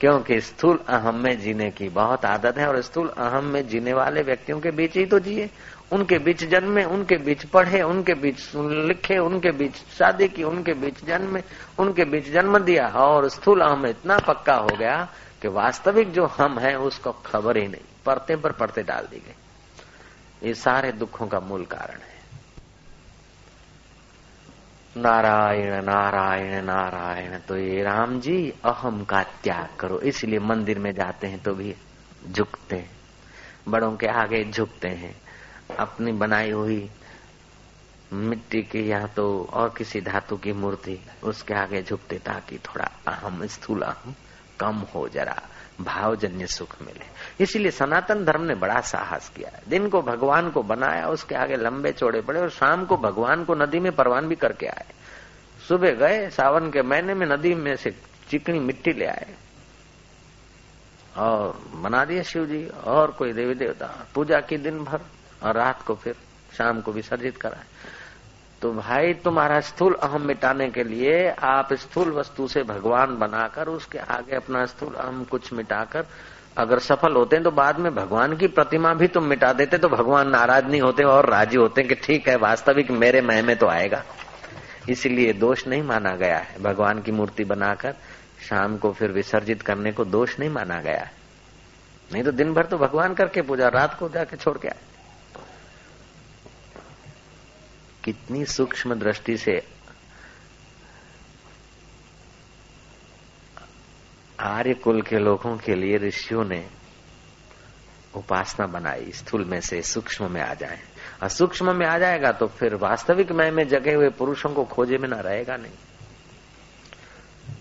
क्योंकि 0.00 0.40
स्थूल 0.40 0.80
अहम 0.88 1.14
में 1.14 1.40
जीने 1.40 1.70
की 1.70 1.88
बहुत 1.88 2.24
आदत 2.24 2.58
है 2.58 2.68
और 2.68 2.80
स्थूल 2.80 3.08
अहम 3.08 3.44
में 3.44 3.68
जीने 3.68 3.92
वाले 3.92 4.22
व्यक्तियों 4.22 4.60
के 4.60 4.70
बीच 4.70 4.96
ही 4.96 5.06
तो 5.06 5.18
जिए। 5.18 5.50
उनके 5.92 6.18
बीच 6.18 6.44
जन्मे, 6.44 6.84
उनके 6.84 7.16
बीच 7.16 7.44
पढ़े, 7.44 7.82
उनके 7.82 8.14
बीच 8.14 8.36
लिखे, 8.56 9.18
उनके 9.18 9.50
बीच 9.50 9.74
शादी 9.74 10.28
की, 10.28 10.42
उनके 10.42 10.72
बीच 10.72 11.04
जन्मे, 11.04 11.42
उनके 11.78 12.04
बीच 12.04 12.32
जन्म 12.32 12.58
दिया 12.58 12.86
और 12.88 13.28
स्थूल 13.28 13.60
अहम 13.60 13.86
इतना 13.86 14.18
पक्का 14.18 14.54
हो 14.54 14.76
गया 14.76 15.08
कि 15.42 15.48
वास्तविक 15.48 16.12
जो 16.12 16.26
हम 16.26 16.58
है, 16.58 16.78
उसको 16.78 17.12
खबर 17.12 17.56
ही 17.56 17.68
नहीं। 17.68 17.80
पढ़ते 18.06 18.36
पर 18.36 18.52
पढ़ते 18.52 18.82
डाल 18.82 19.06
दी 19.10 19.16
गई। 19.16 19.34
ये 20.48 20.54
सारे 20.54 20.92
दुखों 20.92 21.26
का 21.26 21.40
मूल 21.40 21.64
कारण 21.64 21.98
है। 21.98 22.12
नारायण 24.96 25.84
नारायण 25.84 26.64
नारायण 26.64 27.38
तो 27.38 27.56
ये 27.56 27.82
राम 27.82 28.20
जी 28.20 28.52
अहम 28.64 29.04
का 29.04 29.22
त्याग 29.22 29.80
करो। 29.80 30.00
इसलिए 30.00 30.38
मंदिर 30.38 30.78
में 30.78 30.94
जाते 30.94 31.26
हैं 31.26 31.42
तो 31.42 31.54
भी 31.54 31.74
झुकते 32.30 32.76
हैं। 32.76 32.90
बड़ों 33.68 33.96
के 33.96 34.06
आगे 34.06 34.44
झुकते 34.44 34.88
हैं। 34.88 35.21
अपनी 35.78 36.12
बनाई 36.12 36.50
हुई 36.50 36.90
मिट्टी 38.12 38.62
की 38.62 38.90
या 38.90 39.06
तो 39.06 39.44
और 39.52 39.74
किसी 39.78 40.00
धातु 40.00 40.36
की 40.36 40.52
मूर्ति, 40.52 40.98
उसके 41.22 41.54
आगे 41.54 41.82
झुकते 41.82 42.18
ताकि 42.18 42.58
थोड़ा 42.58 42.90
अहम 43.08 43.46
स्थूल 43.46 43.82
अहम 43.82 44.14
कम 44.60 44.76
हो 44.94 45.08
जरा, 45.08 45.42
भावजन्य 45.80 46.46
सुख 46.46 46.82
मिले। 46.82 47.04
इसीलिए 47.44 47.70
सनातन 47.70 48.24
धर्म 48.24 48.42
ने 48.42 48.54
बड़ा 48.54 48.80
साहस 48.80 49.28
किया 49.28 49.60
दिन 49.68 49.88
को 49.88 50.02
भगवान 50.02 50.50
को 50.50 50.62
बनाया, 50.62 51.08
उसके 51.08 51.34
आगे 51.34 51.56
लंबे 51.56 51.92
चौड़े 51.92 52.20
पड़े 52.20 52.40
और 52.40 52.50
शाम 52.50 52.84
को 52.84 52.96
भगवान 52.96 53.44
को 53.44 53.54
नदी 53.54 53.80
में 53.80 53.92
परवान 53.92 54.28
भी 54.28 54.34
करके 54.34 54.66
आए। 54.66 54.86
सुबह 55.68 55.90
गए, 55.90 56.30
सावन 56.30 56.70
के 56.70 56.82
महीने 56.82 57.14
में 57.14 57.26
नदी 57.26 57.54
में 57.54 57.76
से 57.76 57.90
चिकनी 58.28 58.58
मिट्टी 58.58 58.92
ले 58.92 59.06
आए। 59.06 59.26
और 61.16 61.62
बना 61.74 62.04
दिए 62.04 62.22
शिव 62.22 62.46
जी, 62.46 62.68
और 62.68 63.10
कोई 63.10 63.32
देवी 63.32 63.54
देवता, 63.54 64.06
पूजा 64.14 64.40
की 64.40 64.56
दिन 64.56 64.84
भर। 64.84 65.00
और 65.44 65.54
रात 65.54 65.82
को 65.82 65.94
फिर 65.94 66.14
शाम 66.56 66.80
को 66.80 66.92
विसर्जित 66.92 67.36
कराए। 67.36 67.64
तो 68.62 68.72
भाई, 68.72 69.12
तुम्हारा 69.14 69.60
स्थूल 69.60 69.94
अहम 69.94 70.22
मिटाने 70.22 70.68
के 70.70 70.84
लिए 70.84 71.28
आप 71.30 71.72
स्थूल 71.72 72.10
वस्तु 72.10 72.48
से 72.48 72.62
भगवान 72.62 73.16
बनाकर 73.18 73.68
उसके 73.68 73.98
आगे 73.98 74.36
अपना 74.36 74.64
स्थूल 74.66 74.94
अहम 74.94 75.24
कुछ 75.24 75.52
मिटाकर 75.52 76.06
अगर 76.58 76.78
सफल 76.78 77.12
होते 77.12 77.36
हैं 77.36 77.44
तो 77.44 77.50
बाद 77.50 77.78
में 77.78 77.94
भगवान 77.94 78.36
की 78.36 78.46
प्रतिमा 78.46 78.94
भी 78.94 79.06
तुम 79.08 79.24
मिटा 79.24 79.52
देते 79.52 79.78
तो 79.78 79.88
भगवान 79.88 80.30
नाराज़ 80.30 80.64
नहीं 80.64 80.80
होते 80.80 81.02
और 81.02 81.28
राज़ी 81.28 81.56
होते 81.56 81.82
कि 81.82 81.94
ठीक 81.94 82.28
है, 82.28 82.36
वास्तविक 82.36 82.90
मेरे 82.90 83.20
मह 83.20 83.42
में 83.42 83.56
तो 83.56 83.66
आएगा। 83.66 84.02
इसलिए 84.88 85.32
दोष 85.32 85.66
नहीं 85.66 85.82
माना 85.82 86.10
गया 86.10 86.38
है। 86.38 86.62
भगवान 86.62 87.02
की 87.02 87.12
मूर्ति 87.12 87.44
बनाकर 87.44 87.94
शाम 88.48 88.76
को 88.76 88.92
फिर 88.92 89.12
विसर्जित 89.12 89.62
करने 89.62 89.92
को 89.92 90.04
दोष 90.04 90.38
नहीं 90.38 90.50
माना 90.50 90.80
गया 90.80 91.00
है। 91.00 91.12
नहीं 92.12 92.22
तो 92.22 92.32
दिन 92.32 92.52
भर 92.54 92.66
तो 92.66 92.78
भगवान 92.78 93.14
करके 93.14 93.42
पूजा, 93.42 93.68
रात 93.68 93.98
को 93.98 94.08
जाके 94.08 94.36
छोड़ 94.36 94.58
के 94.58 94.68
आए। 94.68 94.91
कितनी 98.04 98.44
सूक्ष्म 98.44 98.94
दृष्टि 98.94 99.36
से 99.36 99.62
आर्य 104.40 104.74
कुल 104.74 105.02
के 105.02 105.18
लोगों 105.18 105.56
के 105.56 105.74
लिए 105.74 105.98
ऋषियों 105.98 106.44
ने 106.44 106.66
उपासना 108.14 108.66
बनाई, 108.66 109.12
स्थूल 109.12 109.44
में 109.44 109.60
से 109.60 109.82
सूक्ष्म 109.82 110.30
में 110.32 110.40
आ 110.40 110.54
जाए। 110.54 110.78
और 111.22 111.28
सूक्ष्म 111.28 111.76
में 111.76 111.86
आ 111.86 111.98
जाएगा 111.98 112.32
तो 112.32 112.46
फिर 112.46 112.74
वास्तविक 112.74 113.32
मय 113.32 113.50
में 113.50 113.66
जगे 113.68 113.94
हुए 113.94 114.08
पुरुषों 114.08 114.50
को 114.50 114.64
खोजे 114.64 114.98
में 114.98 115.08
ना 115.08 115.20
रहेगा 115.20 115.56
नहीं। 115.56 115.72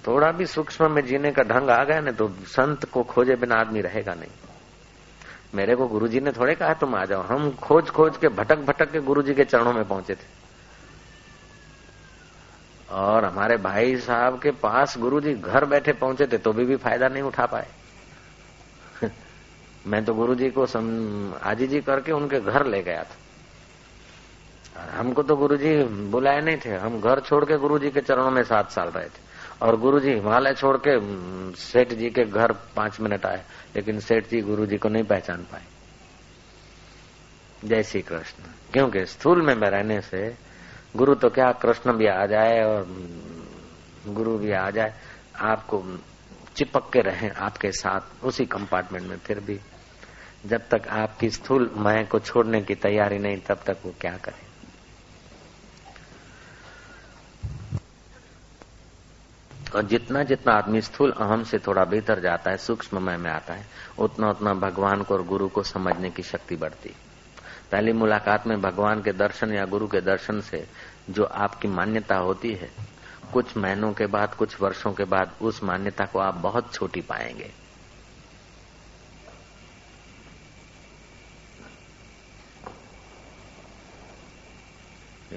थोड़ा 0.08 0.32
भी 0.32 0.46
सूक्ष्म 0.46 0.92
में 0.92 1.06
जीने 1.06 1.32
का 1.32 1.44
ढंग 1.44 1.70
आ 1.70 1.84
गया 1.84 2.00
ना 2.00 2.12
तो 2.12 2.28
संत 2.48 2.86
को 2.86 3.04
खोजे 3.04 3.36
बिना 3.36 3.56
आदमी 3.56 3.82
रहेगा 3.82 4.14
नहीं। 4.14 4.32
मेरे 5.56 5.76
को 5.76 5.88
गुरुजी 5.88 6.20
ने 6.20 6.32
थोड़े 6.32 6.56
कहा 6.56 6.74
तुम 6.74 6.96
आ 6.96 7.06
जाओ। 7.06 7.22
हम 7.22 7.52
खोज 7.52 7.90
खोज 7.90 8.18
के 8.18 8.28
भटक 8.28 8.58
भटक 8.58 8.92
के 8.92 9.00
गुरुजी 9.00 9.34
के 9.34 9.44
चरणों 9.44 9.74
में 9.74 9.88
पहुँचे 9.88 10.16
थे। 10.16 10.42
और 12.90 13.26
हमारे 13.26 13.58
भाई 13.58 13.98
साहब 13.98 14.40
के 14.40 14.52
पास 14.52 14.98
गुरुजी 14.98 15.34
घर 15.34 15.66
बैठे 15.66 15.94
पहुँचे 15.94 16.28
थे 16.28 16.38
तो 16.38 16.54
भी 16.54 16.66
भी 16.66 16.76
फ़ायदा 16.76 17.08
नहीं 17.08 17.24
उठा 17.24 17.46
पाए। 17.46 17.68
मैं 19.88 20.06
तो 20.06 20.14
गुरुजी 20.14 20.50
को 20.50 20.66
सम, 20.66 21.34
आजी 21.44 21.68
जी 21.68 21.82
करके 21.82 22.12
उनके 22.12 22.40
घर 22.40 22.66
ले 22.66 22.84
गया 22.84 23.04
था। 23.04 23.16
हमको 24.92 25.24
तो 25.24 25.36
गुरुजी 25.36 25.84
बुलाए 25.84 26.42
नहीं 26.42 26.58
थे। 26.66 26.76
हम 26.76 27.02
घर 27.02 27.20
छोड़ 27.20 27.46
के 27.46 27.58
गुरुजी 27.58 27.92
के 27.92 28.02
चरणों 28.02 28.32
में 28.32 28.44
सात 28.44 28.72
साल 28.72 28.88
रहे 28.88 29.06
थे। 29.06 29.31
और 29.62 29.78
गुरु 29.78 30.00
जी 30.00 30.14
हिमालय 30.14 30.54
छोड़ 30.54 30.78
के 30.88 31.00
सेठ 31.56 31.94
जी 31.94 32.10
के 32.10 32.24
घर 32.24 32.52
पाँच 32.52 33.00
मिनट 33.00 33.26
आए, 33.26 33.44
लेकिन 33.76 34.00
सेठ 34.00 34.28
जी 34.28 34.42
गुरु 34.42 34.66
जी 34.66 34.78
को 34.78 34.90
नहीं 34.90 35.04
पहचान 35.04 35.38
पाए। 35.38 35.64
जय 37.66 37.84
श्री 37.84 38.02
कृष्ण। 38.02 38.44
क्योंकि 38.74 39.06
स्थूल 39.06 39.42
में 39.42 39.56
मैं 39.56 39.70
रहने 39.70 40.02
से 40.02 40.36
गुरु 40.96 41.16
तो 41.16 41.30
क्या, 41.30 41.52
कृष्ण 41.52 41.94
भी 41.94 42.08
आ 42.08 42.26
जाए 42.26 42.64
और 42.64 42.88
गुरु 44.08 44.38
भी 44.38 44.52
आ 44.52 44.70
जाए, 44.70 44.94
आपको 45.40 45.84
चिपक 46.56 46.90
के 46.94 47.00
रहे 47.00 47.30
आपके 47.30 47.72
साथ, 47.72 48.24
उसी 48.24 48.46
कंपार्टमेंट 48.46 49.06
में। 49.06 49.18
फिर 49.18 49.40
भी 49.40 49.60
जब 50.46 50.62
तक 50.72 50.88
आपकी 50.90 51.30
स्थूल 51.30 51.72
मैं 51.78 52.08
को 52.08 52.20
छोड़ने 52.20 52.62
की 52.62 52.76
तैयारी 52.76 53.18
नहीं, 53.18 53.38
तब 53.38 53.56
तक 53.56 53.78
वो 53.86 53.94
क्या 54.02 54.18
करे? 54.18 54.51
और 59.76 59.84
जितना 59.84 60.24
जितना 60.24 60.54
आदमी 60.54 60.82
स्थूल 60.82 61.12
अहम 61.12 61.44
से 61.44 61.60
थोड़ा 61.60 61.86
बेहतर 61.86 62.20
जाता 62.20 62.52
है 62.52 62.58
सूक्ष्म 62.58 63.20
में 63.20 63.32
आता 63.32 63.54
है, 63.54 63.66
उतना 64.00 64.30
उतना 64.30 64.54
भगवान 64.54 65.04
को 65.04 65.14
और 65.14 65.24
गुरु 65.24 65.48
को 65.48 65.64
समझने 65.64 66.10
की 66.10 66.24
शक्ति 66.24 66.56
बढ़ती 66.56 66.96
पहली 67.72 67.94
मुलाकात 67.94 68.48
में 68.48 68.62
भगवान 68.62 69.02
के 69.02 69.12
दर्शन 69.12 69.54
या 69.54 69.66
गुरु 69.66 69.88
के 69.88 70.02
दर्शन 70.02 70.42
से 70.42 70.68
जो 71.10 71.24
आपकी 71.24 71.68
मान्यता 71.68 72.16
होती 72.16 72.54
है, 72.54 72.72
कुछ 73.34 73.58
महीनों 73.58 73.94
के 73.94 74.06
बाद, 74.06 74.36
कुछ 74.36 74.62
वर्षों 74.62 74.94
के 74.94 75.04
बाद, 75.04 75.32
उस 75.42 75.64
मान्यता 75.64 76.06
को 76.06 76.20
आप 76.20 76.34
बहुत 76.34 76.74
छोटी 76.74 77.02
पाएँगे। 77.02 77.52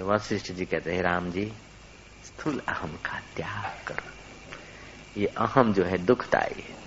वशिष्ठ 0.03 0.53
जी 0.53 0.65
कहते 0.65 0.95
हैं 0.95 1.03
राम 1.03 1.31
जी, 1.31 1.53
स्थूल 2.25 2.63
अहम 2.69 2.89
का 2.89 3.21
त्याग 3.37 3.89
करो। 3.89 4.24
ये 5.17 5.27
अहम 5.27 5.73
जो 5.73 5.85
है 5.85 5.99
दुखदायी 5.99 6.63
है। 6.63 6.85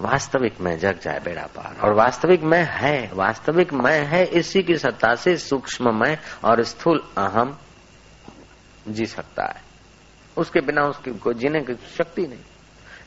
वास्तविक 0.00 0.60
मैं 0.60 0.78
जग 0.78 0.98
जाए 0.98 1.20
बेड़ा 1.20 1.42
पार, 1.42 1.76
और 1.84 1.94
वास्तविक 1.94 2.42
मैं 2.42 2.64
है, 2.64 3.10
वास्तविक 3.12 3.72
मैं 3.72 4.06
है, 4.06 4.24
इसी 4.24 4.62
की 4.62 4.76
सत्ता 4.76 5.14
से 5.14 5.36
सूक्ष्म 5.36 6.00
मैं 6.00 6.18
और 6.44 6.62
स्थूल 6.62 6.98
अहम 7.18 7.58
जी 8.88 9.06
सकता 9.06 9.44
है। 9.44 9.62
उसके 10.36 10.60
बिना 10.60 10.82
उसकी, 10.82 11.10
को 11.10 11.32
जीने 11.32 11.60
की 11.60 11.74
शक्ति 11.74 12.22
नहीं। 12.22 12.40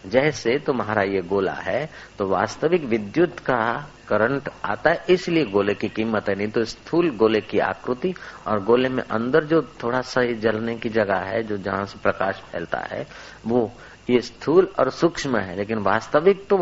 जैसे 0.05 0.57
तुम्हारा 0.59 1.01
ये 1.03 1.21
गोला 1.23 1.53
है 1.53 1.89
तो 2.17 2.27
वास्तविक 2.27 2.83
विद्युत 2.85 3.39
का 3.39 3.61
करंट 4.07 4.49
आता 4.65 4.89
है, 4.89 5.03
इसलिए 5.09 5.45
गोले 5.45 5.73
की 5.73 5.87
कीमत 5.89 6.29
है। 6.29 6.35
नहीं 6.35 6.47
तो 6.47 6.63
स्थूल 6.65 7.09
गोले 7.17 7.41
की 7.41 7.59
आकृति 7.59 8.13
और 8.47 8.63
गोले 8.63 8.89
में 8.89 9.03
अंदर 9.03 9.43
जो 9.43 9.61
थोड़ा 9.83 10.01
सा 10.03 10.23
जलने 10.41 10.75
की 10.75 10.89
जगह 10.89 11.19
है, 11.21 11.41
जो 11.43 11.57
जहाँ 11.57 11.85
से 11.85 11.99
प्रकाश 12.03 12.41
फैलता 12.51 12.79
है, 12.91 13.05
वो 13.47 13.71
ये 14.09 14.19
स्थूल 14.21 14.67
और 14.79 14.89
सूक्ष्म 14.91 15.37
है। 15.37 15.55
लेकिन 15.55 15.77
वास्तविक 15.81 16.45
तो 16.47 16.57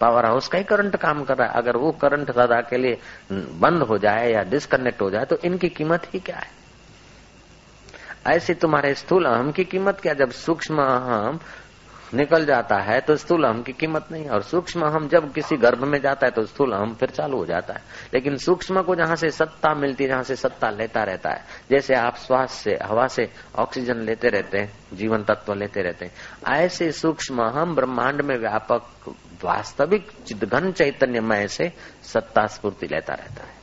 पावर 0.00 0.26
हाउस 0.26 0.48
का 0.48 0.58
ही 0.58 0.64
करंट 0.64 0.96
काम 0.96 1.22
कर 1.24 1.36
रहा 1.36 1.48
है। 1.48 1.54
अगर 1.54 1.76
वो 1.76 1.90
करंट 2.00 2.30
सदा 2.30 2.60
के 2.62 2.76
लिए 2.76 2.98
बंद 3.32 3.82
हो 3.82 3.98
जाए 3.98 4.30
या 4.32 4.42
डिस्कनेक्ट 4.44 5.02
हो 5.02 5.10
जाए 5.10 5.24
तो 5.24 5.36
इनकी 5.44 5.68
कीमत 5.70 6.08
ही 6.14 6.20
क्या 6.20 6.36
है? 6.36 6.54
ऐसे 8.26 8.54
तुम्हारे 8.54 8.94
स्थूल 8.94 9.24
अहम 9.24 9.50
की 9.52 9.64
कीमत 9.66 10.00
क्या? 10.00 10.14
जब 10.14 10.30
सूक्ष्म 10.32 10.82
अहम 10.82 11.38
निकल 12.14 12.44
जाता 12.46 12.76
है 12.76 13.00
तो 13.00 13.16
स्थूल 13.16 13.44
अहम 13.44 13.62
की 13.62 13.72
कीमत 13.72 14.06
नहीं 14.12 14.26
और 14.26 14.42
सूक्ष्म 14.42 14.86
अहम 14.86 15.08
जब 15.08 15.32
किसी 15.32 15.56
गर्भ 15.56 15.84
में 15.84 16.00
जाता 16.00 16.26
है 16.26 16.30
तो 16.30 16.46
स्थूल 16.46 16.72
अहम 16.72 16.94
फिर 16.94 17.10
चालू 17.10 17.38
हो 17.38 17.46
जाता 17.46 17.74
है। 17.74 17.82
लेकिन 18.14 18.36
सूक्ष्म 18.36 18.82
को 18.82 18.94
जहाँ 18.94 19.16
से 19.16 19.30
सत्ता 19.30 19.74
मिलती 19.74 20.04
है, 20.04 20.10
जहाँ 20.10 20.22
से 20.22 20.36
सत्ता 20.36 20.70
लेता 20.70 21.02
रहता 21.02 21.30
है, 21.30 21.44
जैसे 21.70 21.94
आप 21.94 22.16
श्वास 22.16 22.52
से, 22.52 22.78
हवा 22.82 23.06
से 23.06 23.30
ऑक्सीजन 23.56 23.96
लेते 23.96 24.28
रहते 24.28 24.58
हैं, 24.58 24.78
जीवन 24.92 25.22
तत्व 25.22 25.54
लेते 25.54 25.82
रहते 25.82 26.04
हैं, 26.04 26.12
ऐसे 26.54 26.92
सूक्ष्म 26.92 27.42
अहम 27.42 27.74
ब्रह्मांड 27.74 28.20
में 28.20 28.36
व्यापक 28.36 28.82
वास्तविक 29.44 30.08
घन 30.44 30.72
चैतन्यमय 30.72 31.48
से 31.48 31.72
सत्ता 32.02 32.46
स्फूर्ति 32.46 32.86
लेता 32.86 33.14
रहता 33.14 33.44
है। 33.44 33.55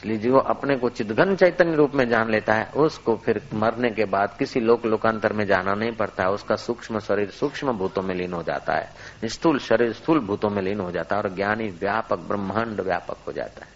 इसलिए 0.00 0.16
जो 0.16 0.38
अपने 0.38 0.76
को 0.76 0.88
चिदघन 0.88 1.34
चैतन्य 1.36 1.76
रूप 1.76 1.94
में 1.94 2.08
जान 2.08 2.30
लेता 2.30 2.54
है, 2.54 2.64
उसको 2.72 3.16
फिर 3.16 3.40
मरने 3.54 3.90
के 3.90 4.04
बाद 4.04 4.36
किसी 4.38 4.60
लोक 4.60 4.86
लोकांतर 4.86 5.32
में 5.32 5.44
जाना 5.46 5.74
नहीं 5.74 5.92
पड़ता 5.92 6.24
है। 6.24 6.30
उसका 6.30 6.56
सूक्ष्म 6.56 6.98
शरीर 6.98 7.30
सूक्ष्म 7.30 7.72
भूतों 7.72 8.02
में 8.02 8.14
लीन 8.14 8.32
हो 8.32 8.42
जाता 8.42 8.74
है। 8.74 9.28
स्थूल 9.28 9.58
शरीर 9.58 9.92
स्थूल 9.92 10.20
भूतों 10.20 10.50
में 10.50 10.62
लीन 10.62 10.80
हो 10.80 10.90
जाता 10.90 11.16
है 11.16 11.22
और 11.22 11.34
ज्ञानी 11.34 11.68
व्यापक, 11.70 12.18
ब्रह्मांड 12.18 12.80
व्यापक 12.80 13.26
हो 13.26 13.32
जाता 13.32 13.64
है। 13.64 13.70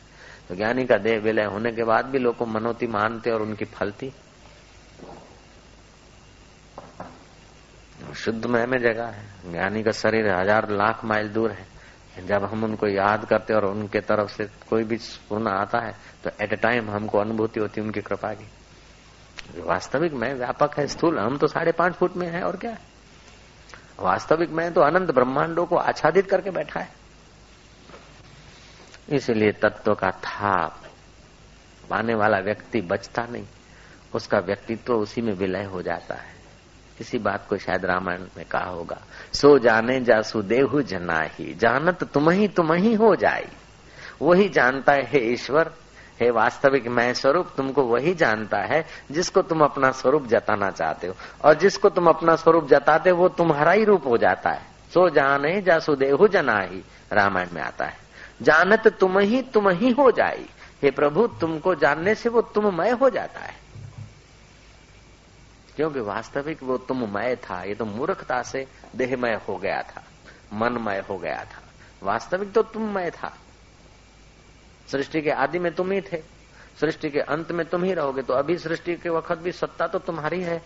तो 0.49 0.55
ज्ञानी 0.57 0.87
का 0.87 0.97
देह 0.97 1.19
विलय 1.21 1.45
होने 1.45 1.73
के 1.73 1.85
बाद 1.85 2.07
भी 2.07 2.19
लोग 2.19 2.43
मनोती 2.49 2.87
मानते 2.87 3.31
और 3.31 3.43
उनकी 3.43 3.65
फलती। 3.65 4.13
शुद्ध 8.17 8.47
मय 8.47 8.67
में 8.67 8.79
जगह 8.79 9.07
है। 9.07 9.53
ज्ञानी 9.53 9.83
का 9.83 9.93
शरीर 9.93 10.29
हज़ार 10.31 10.71
लाख 10.71 11.05
माइल 11.05 11.29
दूर 11.29 11.51
है। 11.51 11.74
जब 12.21 12.45
हम 12.45 12.65
उनको 12.65 12.87
याद 12.87 13.25
करते 13.25 13.55
और 13.55 13.65
उनके 13.65 14.01
तरफ़ 14.01 14.31
से 14.31 14.45
कोई 14.71 14.85
भी 14.85 14.97
पूर्ण 15.29 15.49
आता 15.49 15.79
है 15.79 15.95
तो 16.25 16.31
एट 16.41 16.53
ए 16.53 16.57
टाइम 16.57 16.91
हमको 16.91 17.19
अनुभूति 17.19 17.61
होती 17.61 17.81
है 17.81 17.87
उनकी 17.87 18.01
कृपा 18.01 18.33
की। 18.33 19.61
वास्तविक 19.61 20.13
मैं 20.13 20.35
व्यापक 20.35 20.79
है, 20.79 20.87
स्थूल, 20.87 21.19
हम 21.19 21.39
तो 21.39 21.47
साढ़े 21.47 21.73
पाँच 21.73 21.95
फुट 21.95 22.17
में 22.17 22.29
है, 22.29 22.43
और 22.43 22.57
क्या? 22.57 22.71
है 22.71 22.93
वास्तविक 24.01 24.51
मैं 24.51 24.73
तो 24.73 24.81
अनंत 24.81 25.11
ब्रह्मांडों 25.11 25.67
को 25.67 25.77
आच्छादित 25.77 26.31
करके 26.31 26.51
बैठा 26.51 26.81
है। 26.81 26.89
इसलिए 29.09 29.53
तत्व 29.53 29.95
का 29.95 30.11
था 30.11 30.81
पाने 31.91 32.15
वाला 32.15 32.39
व्यक्ति 32.39 32.81
बचता 32.81 33.27
नहीं, 33.27 33.47
उसका 34.15 34.39
व्यक्तित्व 34.39 34.83
तो 34.87 34.99
उसी 34.99 35.21
में 35.21 35.33
विलय 35.33 35.65
हो 35.65 35.83
जाता 35.83 36.15
है। 36.15 36.34
इसी 37.01 37.19
बात 37.19 37.47
को 37.49 37.57
शायद 37.57 37.85
रामायण 37.85 38.21
में 38.37 38.45
कहा 38.47 38.65
होगा, 38.65 39.01
सो 39.33 39.59
जाने 39.59 40.01
जासु 40.01 40.43
देहु 40.43 40.83
जना 40.83 41.21
ही 41.39 41.55
जानत 41.55 42.05
तुम 42.05 42.31
ही 42.31 42.49
तुम 42.49 42.73
ही 42.73 42.95
हो 42.95 43.15
जाए 43.17 43.49
वही 44.23 44.49
जानता 44.49 44.93
है 44.93 45.33
ईश्वर, 45.33 45.73
हे 46.21 46.31
वास्तविक 46.31 46.87
मैं 46.89 47.15
स्वरूप, 47.15 47.49
तुमको 47.57 47.83
वही 47.83 48.15
जानता 48.15 48.59
है 48.59 48.85
जिसको 49.11 49.43
तुम 49.43 49.65
अपना 49.65 49.91
स्वरूप 49.91 50.27
जताना 50.27 50.71
चाहते 50.71 51.07
हो। 51.07 51.15
और 51.45 51.55
जिसको 51.55 51.89
तुम 51.89 52.07
अपना 52.07 52.37
स्वरूप 52.37 52.69
जताते 52.69 53.11
हो, 53.11 53.17
वो 53.17 53.29
तुम्हारा 53.29 53.73
ही 53.73 53.85
रूप 53.85 54.07
हो 54.07 54.17
जाता 54.17 54.51
है। 54.51 54.63
सो 54.95 55.09
जाने 55.11 55.61
जासु 55.63 55.95
देहु 55.97 56.29
जना 56.29 56.59
ही 56.61 56.85
रामायण 57.13 57.49
में 57.53 57.63
आता 57.63 57.85
है। 57.85 57.97
जानत 58.43 58.87
तुम 59.01 59.19
ही 59.19 59.43
तुम 59.43 59.69
ही 59.69 59.91
हो 59.91 60.11
जाई। 60.11 60.47
हे 60.83 60.91
प्रभु, 60.91 61.27
तुमको 61.27 61.75
जानने 61.75 62.15
से 62.15 62.29
वो 62.29 62.43
तुम 62.43 62.75
मैं 62.79 62.93
हो 62.93 63.11
जाता 63.11 63.41
है। 63.41 63.64
क्योंकि 65.77 66.01
वास्तविक 66.01 66.63
वो 66.63 66.77
तुम 66.79 67.05
मय 67.15 67.37
था, 67.43 67.63
ये 67.63 67.75
तो 67.75 67.85
मूर्खता 67.85 68.43
से 68.43 68.67
देहमय 68.97 69.41
हो 69.49 69.57
गया 69.57 69.83
था, 69.83 70.03
मनमय 70.53 71.05
हो 71.11 71.19
गया 71.19 71.45
था। 71.45 71.63
वास्तविक 72.03 72.53
तो 72.53 72.63
तुम 72.65 72.95
मय 72.95 73.11
था। 73.11 73.33
सृष्टि 74.89 75.23
के 75.23 75.31
आदि 75.31 75.59
में 75.59 75.75
तुम 75.75 75.93
ही 75.93 76.01
थे। 76.03 76.23
सृष्टि 76.81 77.11
के 77.11 77.21
अंत 77.21 77.53
में 77.53 77.65
तुम 77.67 77.85
ही 77.85 77.93
रहोगे 77.95 78.23
तो 78.23 78.35
अभी 78.35 78.57
सृष्टि 78.59 78.95
के 78.97 79.09
वक्त 79.09 79.39
भी 79.39 79.53
सत्ता 79.53 79.87
तो 79.87 79.99
तुम्हारी 79.99 80.43
है। 80.43 80.63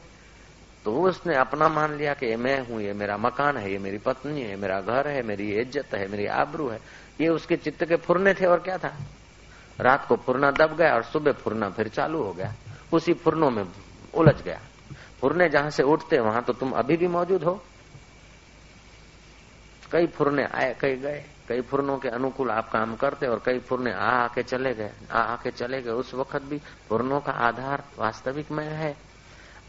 तो 0.84 0.94
उसने 1.02 1.34
अपना 1.34 1.68
मान 1.68 1.96
लिया 1.96 2.14
कि 2.14 2.34
मैं 2.36 2.58
हूँ, 2.66 2.80
ये 2.80 2.92
मेरा 2.92 3.16
मकान 3.16 3.56
है, 3.56 3.70
ये 3.72 3.78
मेरी 3.78 3.98
पत्नी 3.98 4.40
है, 4.40 4.56
मेरा 4.56 4.80
घर 4.80 5.08
है, 5.08 5.22
मेरी 5.22 5.50
इज़्ज़त 5.52 5.94
है, 5.94 6.06
मेरी 6.08 6.26
आबरू 6.26 6.68
है। 6.68 6.80
ये 7.20 7.28
उसके 7.28 7.56
चित्त 7.56 7.84
के 7.84 7.96
फुरने 7.96 8.34
थे 8.34 8.46
और 8.46 8.60
क्या 8.60 8.78
था? 8.78 8.92
रात 9.80 10.06
को 10.08 10.16
फुरना 10.16 10.50
दब 10.50 10.76
गया 10.76 10.94
और 10.94 11.02
सुबह 11.02 11.32
फुरना 11.32 11.68
फिर 11.70 11.88
चालू 11.88 12.22
हो 12.22 12.32
गया। 12.32 12.54
उसी 12.92 13.14
फुरनों 13.14 13.50
में 13.50 13.64
उलझ 14.14 14.42
गया। 14.42 14.60
फुरने 15.20 15.48
जहाँ 15.48 15.70
से 15.70 15.82
उठते, 15.82 16.18
वहाँ 16.18 16.42
तो 16.42 16.52
तुम 16.52 16.72
अभी 16.72 16.96
भी 16.96 17.06
मौजूद 17.06 17.44
हो। 17.44 17.60
कई 19.92 20.06
फुरने 20.06 20.44
आए, 20.44 20.76
कई 20.80 20.96
गए, 20.96 21.24
कई 21.48 21.60
फुरनों 21.60 21.98
के 21.98 22.08
अनुकूल 22.08 22.50
आप 22.50 22.70
काम 22.72 22.94
करते 22.96 23.26
और 23.26 23.42
कई 23.46 23.58
फुरने 23.58 23.92
आ 23.92 24.10
आके 24.24 24.42
चले 24.42 24.74
गए, 24.74 24.90
आ 25.10 25.20
आके 25.20 25.50
चले 25.50 25.82
गए। 25.82 25.90
उस 25.90 26.14
वक्त 26.14 26.42
भी 26.42 26.58
फुरनों 26.88 27.20
का 27.20 27.32
आधार 27.32 27.84
वास्तविक 27.98 28.50
में 28.50 28.64
है 28.64 28.96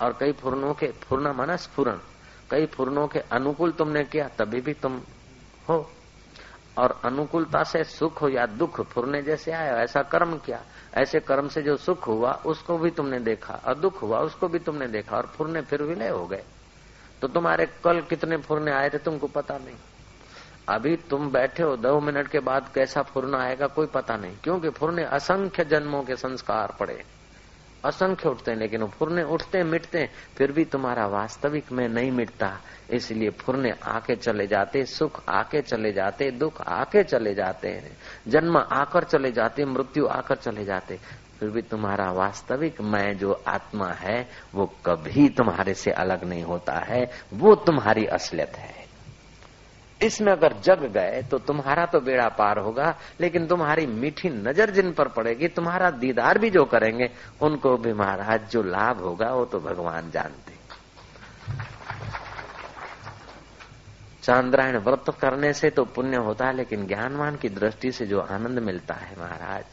और 0.01 0.17
कई 0.19 0.31
फुरनों 0.31 0.73
के 0.73 0.87
फुरना 1.01 1.33
माना 1.33 1.55
स्फुरन 1.55 2.01
कई 2.51 2.65
फुरनों 2.65 3.07
के 3.07 3.19
अनुकूल 3.19 3.71
तुमने 3.71 4.03
किया, 4.03 4.27
तभी 4.27 4.61
भी 4.61 4.73
तुम 4.73 5.01
हो। 5.69 5.91
और 6.79 7.01
अनुकूलता 7.03 7.63
से 7.63 7.83
सुख 7.83 8.21
हो 8.21 8.29
या 8.29 8.45
दुख 8.45 8.81
फुरने 8.81 9.21
जैसे 9.21 9.51
आया, 9.51 9.77
ऐसा 9.81 10.01
कर्म 10.01 10.37
किया, 10.37 10.61
ऐसे 10.93 11.19
कर्म 11.19 11.47
से 11.47 11.61
जो 11.61 11.77
सुख 11.77 12.07
हुआ, 12.07 12.31
उसको 12.45 12.77
भी 12.77 12.91
तुमने 12.91 13.19
देखा 13.19 13.53
और 13.53 13.75
दुख 13.75 14.01
हुआ, 14.01 14.19
उसको 14.19 14.47
भी 14.47 14.59
तुमने 14.59 14.87
देखा, 14.87 15.17
और 15.17 15.25
फुरने 15.25 15.61
फिर 15.61 15.83
विलय 15.83 16.09
हो 16.09 16.27
गए। 16.27 16.43
तो 17.21 17.27
तुम्हारे 17.27 17.65
कल 17.83 18.01
कितने 18.01 18.37
फुरने 18.37 18.71
आए 18.71 18.89
थे 18.89 18.97
तुमको 18.97 19.27
पता 19.27 19.57
नहीं। 19.57 19.75
अभी 20.69 20.95
तुम 20.95 21.31
बैठे 21.31 21.63
हो, 21.63 21.75
दो 21.75 21.99
मिनट 21.99 22.27
के 22.27 22.39
बाद 22.39 22.71
कैसा 22.75 23.01
फुरना 23.01 23.37
आएगा 23.37 23.67
कोई 23.67 23.85
पता 23.85 24.17
नहीं, 24.17 24.37
क्योंकि 24.43 24.69
फुरने 24.69 25.03
असंख्य 25.03 25.65
जन्मों 25.65 26.03
के 26.03 26.15
संस्कार 26.15 26.75
पड़े। 26.79 27.03
असंख्य 27.85 28.29
उठते 28.29 28.51
हैं, 28.51 28.57
लेकिन 28.57 28.85
फुरने 28.85 29.23
उठते 29.23 29.63
मिटते 29.63 30.09
फिर 30.37 30.51
भी 30.51 30.65
तुम्हारा 30.65 31.05
वास्तविक 31.07 31.71
में 31.71 31.87
नहीं 31.87 32.11
मिटता। 32.11 32.59
इसलिए 32.91 33.29
फुरने 33.29 33.71
आके 33.83 34.15
चले 34.15 34.47
जाते, 34.47 34.85
सुख 34.85 35.23
आके 35.29 35.61
चले 35.61 35.91
जाते, 35.91 36.31
दुख 36.31 36.61
आके 36.61 37.03
चले 37.03 37.33
जाते 37.33 37.67
हैं। 37.67 37.97
जन्म 38.27 38.57
आकर 38.57 39.03
चले 39.03 39.31
जाते, 39.31 39.65
मृत्यु 39.65 40.07
आकर 40.07 40.35
चले 40.35 40.65
जाते। 40.65 40.99
फिर 41.39 41.49
भी 41.49 41.61
तुम्हारा 41.61 42.11
वास्तविक 42.11 42.81
मैं 42.81 43.17
जो 43.17 43.43
आत्मा 43.47 43.91
है, 43.91 44.29
वो 44.55 44.65
कभी 44.85 45.29
तुम्हारे 45.29 45.73
से 45.73 45.91
अलग 45.91 46.23
नहीं 46.23 46.43
होता 46.43 46.73
है, 46.73 47.11
वो 47.33 47.55
तुम्हारी 47.55 48.05
असलियत 48.05 48.55
है। 48.55 48.88
इसमें 50.01 50.31
अगर 50.31 50.53
जग 50.63 50.83
गए 50.93 51.21
तो 51.31 51.37
तुम्हारा 51.39 51.85
तो 51.85 51.99
बेड़ा 52.01 52.27
पार 52.31 52.57
होगा, 52.59 52.95
लेकिन 53.21 53.47
तुम्हारी 53.47 53.85
मीठी 53.87 54.29
नज़र 54.29 54.69
जिन 54.71 54.91
पर 54.91 55.07
पड़ेगी, 55.09 55.47
तुम्हारा 55.49 55.89
दीदार 55.93 56.37
भी 56.37 56.49
जो 56.49 56.63
करेंगे, 56.65 57.09
उनको 57.41 57.75
भी 57.77 57.93
महाराज 57.93 58.49
जो 58.51 58.63
लाभ 58.65 59.01
होगा, 59.01 59.33
वो 59.33 59.45
तो 59.45 59.59
भगवान 59.59 60.11
जानते। 60.11 60.57
चांद्रायण 64.23 64.77
व्रत 64.77 65.05
करने 65.21 65.51
से 65.53 65.69
तो 65.69 65.83
पुण्य 65.85 66.17
होता 66.17 66.45
है 66.47 66.55
लेकिन 66.55 66.85
ज्ञानवान 66.87 67.35
की 67.35 67.49
दृष्टि 67.49 67.91
से 67.91 68.05
जो 68.05 68.19
आनंद 68.21 68.59
मिलता 68.59 68.93
है 68.93 69.15
महाराज, 69.19 69.63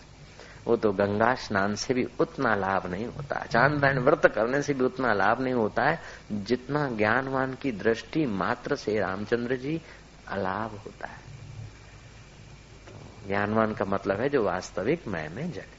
वो 0.67 0.77
तो 0.77 0.93
गंगा 0.93 1.35
स्नान 1.37 1.75
से 1.75 1.95
भी 1.95 2.07
उतना 2.21 2.55
लाभ 2.55 2.87
नहीं 2.87 3.07
होता। 3.07 3.45
चांद्रायण 3.45 3.99
व्रत 3.99 4.27
करने 4.27 4.63
से 4.63 4.75
भी 4.75 4.85
उतना 4.85 5.13
लाभ 5.15 5.41
नहीं 5.41 5.55
होता 5.55 5.83
है, 5.83 5.99
जितना 6.33 6.89
ज्ञानवान 6.91 7.55
की 7.55 7.73
दृष्टि 7.75 8.25
मात्र 8.27 8.77
से 8.77 8.99
रामचंद्र 8.99 9.57
जी 9.57 9.81
अलाभ 10.29 10.71
होता 10.71 11.09
है। 11.09 11.27
ज्ञानवान 13.27 13.75
का 13.75 13.85
मतलब 13.85 14.21
है 14.21 14.29
जो 14.29 14.43
वास्तविक 14.45 15.09
मैं 15.09 15.29
में 15.29 15.53
जग 15.53 15.76